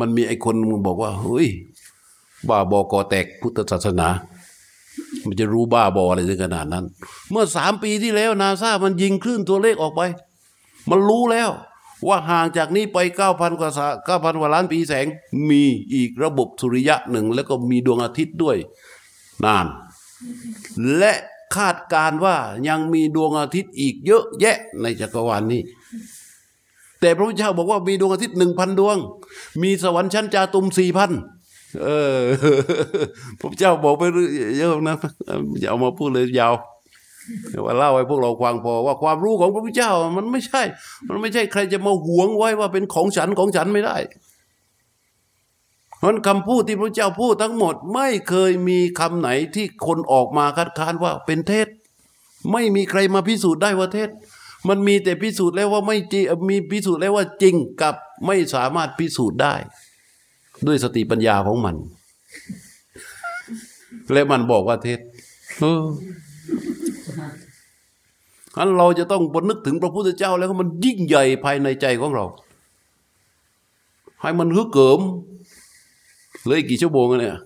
[0.00, 1.46] มันมีไอ้คนมึงบอกว่าเฮ้ย
[2.48, 4.08] บ้าบอกอแตกพุทธศาสนา
[5.26, 6.84] มันจะรู้บ้าบออะไรถึงขนาดนั้น
[7.30, 10.02] เมื่อสามปีที่แล้วนาซามันยิงคลื่นตัวเลขออกไป
[10.90, 11.50] มันรู้แล้ว
[12.08, 13.70] ว่าห่างจากนี้ไปเก้าพันกว่า
[14.08, 15.06] ก้าพันกว่าล้านปีแสง
[15.50, 15.62] มี
[15.94, 18.56] อีกระบบสุริยะหนึ่ง แล้วก็มีดวงอาทิตย์ด้วย
[19.44, 19.66] นาน
[20.98, 21.12] และ
[21.56, 22.36] คาดการว่า
[22.68, 25.62] ยังมีดวงอาทิตย์อีกเยอะแยะในจักรวาลนี้
[27.00, 28.96] แต่พระพุทธเจ้าบอกว่ามีดวงอาทิตย์หนึ่งพันดวง
[29.62, 31.10] มีสวรรค์ชั้นจาตุมสี่พัน
[31.82, 31.86] เอ
[32.18, 32.20] อ
[33.40, 34.02] พระเจ้าบอกไป
[34.58, 34.96] เยอะนะ
[35.60, 36.54] อย่าเอามาพูดเลยยาว
[37.64, 40.62] ว่าเล่าให้พวกเราฟังพอว่าความรู้ของพระพุทธเจ้า มันไม่ใช่
[41.08, 43.96] มันไม่ใช่ใครจะมาหวงไว้ว่าเป็นของฉันของฉันไม่ได้
[45.98, 51.68] เพราะคำพูดที่พระเจ้าพูดทั้งหมด ไม่เคยมีคำไหนที่คนออกมาคัดค้านว่าเป็นเท็จ
[52.52, 54.10] ไม่มีใครมาพิสูจน์ได้ว่าเท็จ
[54.68, 57.94] มันมีแต่พิสูจน์แล้วว่าไม่จริงมีพิสูจน์แล้วว่าจริงกับ
[58.26, 59.54] ไม่สามารถพิสูจน์ได้
[60.66, 61.76] ด้วยสติปัญญาของมัน
[64.12, 65.00] และมันบอกว่าเท็จ
[68.58, 72.24] อันเราจะต้องบนนึกถึงพระพุทธเจ้าแล้วมันยิ่งใหญ่ภายในใจของเรา
[74.20, 75.00] ให้มันฮึกเกิม
[76.44, 77.38] เหลยกี่ชั่วโมงเนี่ย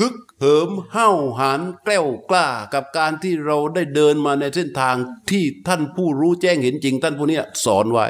[0.00, 4.96] ฮึกเหิมห้าวหาญแกล้วกล้ากับการที่เราได้เดินมาในเส้นทาง
[5.30, 8.06] ที่ท่านผู้รู้แจ้งเห็นจริง ท่านผู้นี้สอนไว้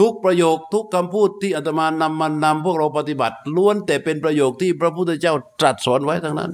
[0.00, 6.50] ทุกประโยคทุกคำพูดที่อาตมานำมานำพวกเราปฏิบัติ ล้วนแต่เป็นประโยคที่พระพุทธเจ้าตรัสสอนไว้ทั้งนั้น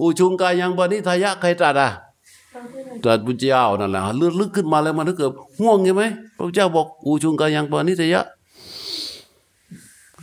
[0.00, 1.90] อุชุงกายังปณิทายะใครตรัสอะ
[3.04, 6.04] ตรัสพุทธเจ้านั่นแหละเลือดลึกขึ้นมาแล้วมันถ้าเกิดห่วงใช่ไหม
[6.36, 8.22] พระเจ้าบอกอุชุงกายังปณิทายะ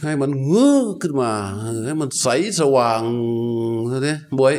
[0.02, 1.32] ให้มันเงื้อขึ้นมา
[1.62, 2.28] เออให้มันใส
[2.60, 3.02] สว่าง
[3.90, 4.56] เท่านี้บวย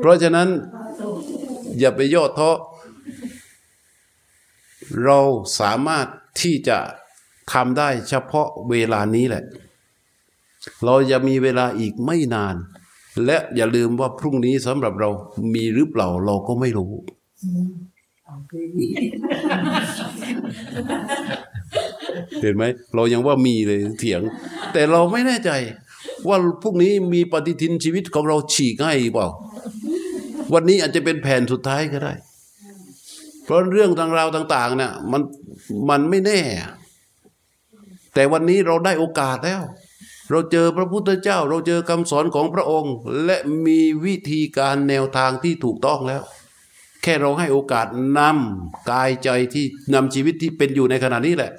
[0.00, 0.48] เพราะฉะนั้น
[1.78, 2.50] อย่าไปย่อท้อ
[5.04, 5.18] เรา
[5.60, 6.06] สามารถ
[6.40, 6.78] ที่จะ
[7.52, 9.44] ทำได้เฉพาะเวลานี้แหละ
[10.84, 12.56] เราจะมีเวลาอีกไม่นาน
[13.24, 15.10] และอย่าลืมว่าพรุ่งนี้สำหรับเรา
[15.54, 16.92] มีหรือเปล่าเราก็ไม่รู้
[22.40, 22.64] เห็นไหม
[22.94, 24.20] เรายังว่ามีเลยเถียง
[24.72, 25.50] แต่เราไม่แน่ใจ
[26.28, 29.26] ว่าพรุ่งนี้มีปฏิทินชีวิตของเราฉีกให้เปล่า
[30.52, 32.12] วันนี้อาจจะเป็นแผ่นสุดท้ายก็ได้
[33.44, 35.22] เพราะเรื่องทางราวต่าง ๆ เนี่ย มัน
[35.90, 36.40] มันไม่แน่
[38.14, 39.62] แต่วันนี้เราได้โอกาสแล้ว
[40.30, 42.94] เราเจอพระพุทธเจ้า เราเจอคำสอนของพระองค์
[43.24, 43.36] และ
[43.66, 46.22] มีวิธีการแนวทางที่ถูกต้องแล้ว
[47.02, 47.86] แค่เราให้โอกาส
[48.18, 51.50] นำกายใจที่นำชีวิตที่เป็นอยู่ในขณะนี้แหละ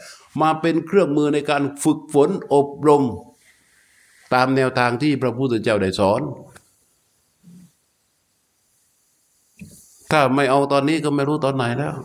[0.41, 3.03] มาเป็นเครื่องมือในการฝึกฝนอบรม
[4.33, 6.21] ตามแนวทางที่พระพุทธเจ้าได้สอน
[10.11, 11.95] ถ้าไม่เอาตอนนี้ก็ไม่รู้ตอนไหนแล้ว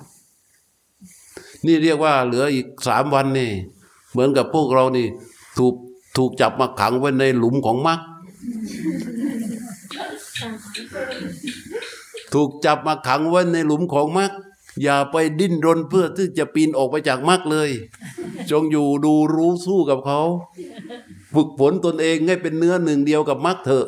[1.67, 3.51] นี่เรียกว่าเหลืออีกสามวันนี่
[4.13, 5.07] เหมือนกับพวกเรานี่
[5.59, 5.75] ถูก
[6.17, 8.01] ถูกจับมาขังไว้ในหลุมของมรรค
[12.35, 14.33] ถูกจับมาขังไว้ในหลุมของมรรค
[14.83, 17.71] อย่าไปดิ้นรนเพื่อที่จะปีนออกไปจากมรรคเลย
[18.51, 20.21] จงอยู่ดูรู้สู้กับเขา
[21.35, 23.87] ฝึกฝนตนเองให้เป็นเนื้อหนึ่งเดียวกับมรรคเถอะ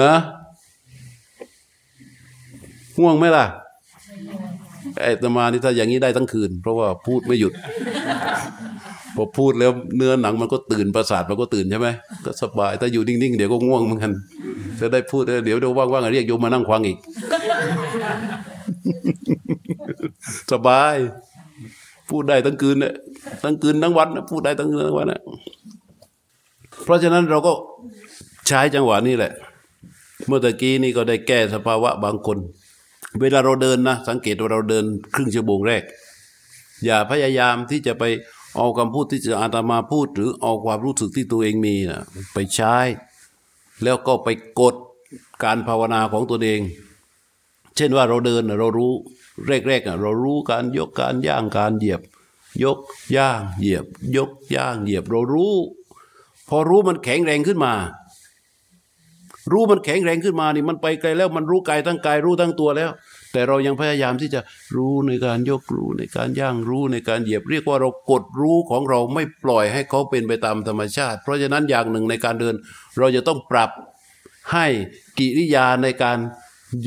[0.00, 0.14] นะ
[3.00, 3.44] ง่วงไหมล่ะ
[5.00, 7.52] ไอ้ตมานี่ถ้าอย่างนี้ได้ทั้งคืน เพราะว่าพูดไม่หยุด
[9.16, 11.88] พอพูดแล้วเนื้อหนังมันก็ตื่นประสาทมันก็ตื่นใช่ไหม
[12.24, 14.12] ก็สบายถ้าอยู่นิ่งๆเดี๋ยวก็ง่วงเหมือนกัน
[14.80, 16.98] จะได้พูดเดี๋ยวเดี๋ยวว่างๆเรียกโยมมานั่งฟังอีก
[20.52, 20.94] สบาย
[22.10, 22.94] พูดได้ทั้งคืนเนี่ย
[23.42, 25.20] ทั้งคืนทั้งวันพูดได้ทั้งคืนทั้งวันนะ
[26.84, 27.52] เพราะฉะนั้นเราก็
[28.46, 29.32] ใช้จังหวะนี้แหละ
[30.26, 32.38] เมื่อตะกี้นี่ก็ได้แก้สภาวะบางคน
[33.20, 35.82] เวลาเราเดินนะสังเกตว่าเราเดินครึ่งชั่วโมงแรก
[36.84, 38.04] อย่าพยายามที่จะไป
[38.56, 42.02] เอาคำพูดที่จะอาตมาพูด หรือเอาความรู้สึกที่ตัวเองมีนะ
[42.34, 42.76] ไปใช้
[43.82, 44.28] แล้วก็ไป
[44.60, 44.74] กด
[45.44, 46.60] การภาวนาของตัวเอง
[47.76, 48.92] เช่นว่าเราเดินเรารู้
[49.68, 52.00] แรกๆอะเรารู้การยกการย่างการเหยียบ
[52.62, 52.78] ยก
[53.16, 53.86] ย่างเหยียบ
[54.16, 55.54] ยกย่างเหยียบเรารู้
[56.48, 57.74] พอรู้มันแข็งแรงขึ้นมา
[59.52, 62.90] รู้มันแข็งแรงขึ้นมานี่มันไปไกลแล้วมันรู้กายทั้งกายรู้ทั้งตัวแล้ว
[63.36, 64.40] แต่เรายังพยายามที่จะ
[64.76, 72.54] รู้ในการยกรู้ในการย่างรู้ในการเหยียบเรียกว่าเรากดรู้ของเราไม่ปล่อยให้เขาเป็นไปตามธรรมชาติ เพราะฉะนั้นอย่างหนึ่งในการเดิน
[72.98, 73.70] เราจะต้องปรับ
[74.52, 74.66] ให้
[75.18, 76.18] กิริยาในการ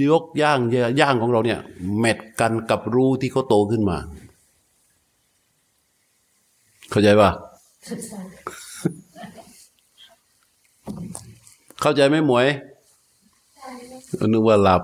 [0.09, 0.59] ยกย่าง
[0.99, 1.59] ย่างของเราเนี่ย
[1.99, 3.97] แมทกันกับรู้ที่เขาโตขึ้นมา
[6.91, 7.29] เข้าใจป่ะ
[11.81, 12.47] เข้าใจไหมหมวย
[14.27, 14.83] นึกว่าหลับ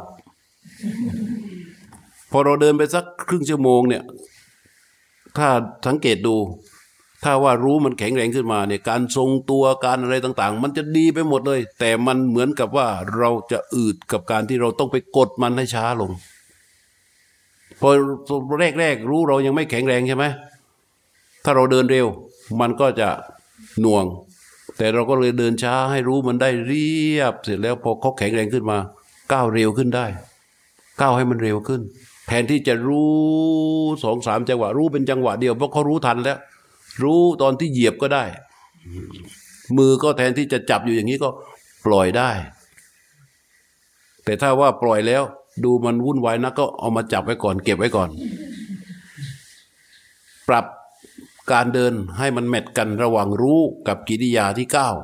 [2.35, 4.03] อเราเดินไปสักครึ่งชั่วโมงเนี่ย
[5.37, 5.49] ถ้า
[5.87, 6.35] สังเกตดู
[7.23, 16.11] ถ้าว่ารู้มันแข็งแรงขึ้นมาเนี่ยการทรงตัวการอะไรต่าง ๆ มันจะดีไปหมดเลย แต่มันเหมือนกับว่าเราจะอืดกับการที่เราต้องไปกดมันให้ช้าลง
[17.81, 17.89] พอ
[18.79, 20.25] แรกๆรู้เรายังไม่แข็งแรงใช่ไหม
[21.43, 22.07] ถ้าเราเดินเร็ว
[22.59, 23.09] มันก็จะ
[23.81, 24.05] หน่วง
[24.77, 28.77] แต่เราก็เลยเดินช้าให้รู้มันได้เรียบเสร็จแล้วพอเขาแข็งแรงขึ้นมา
[29.31, 30.05] ก้าวเร็วขึ้นได้
[31.01, 31.81] ก้าวให้มันเร็วขึ้น
[32.27, 33.11] แทนที่จะรู้
[34.03, 36.37] สองสามจังหวะ รู้เป็นจังหวะเดียวเพราะเขารู้ทันแล้ว
[37.03, 38.23] รู้ตอนที่เหยียบก็ได้
[39.77, 41.29] มือก็แทนที่จะจับอยู่อย่างนี้ก็
[41.85, 42.29] ปล่อยได้
[44.23, 45.23] แต่ถ้าว่าปล่อยแล้ว
[45.63, 48.09] ดูมันวุ่นวายนะก็เอามาจับไว้ก่อน เก็บไว้ก่อน
[50.47, 50.65] ปรับ
[51.51, 54.95] การเดินให้มันแมทกันระหว่างรู้กับกิริยาที่ก้าว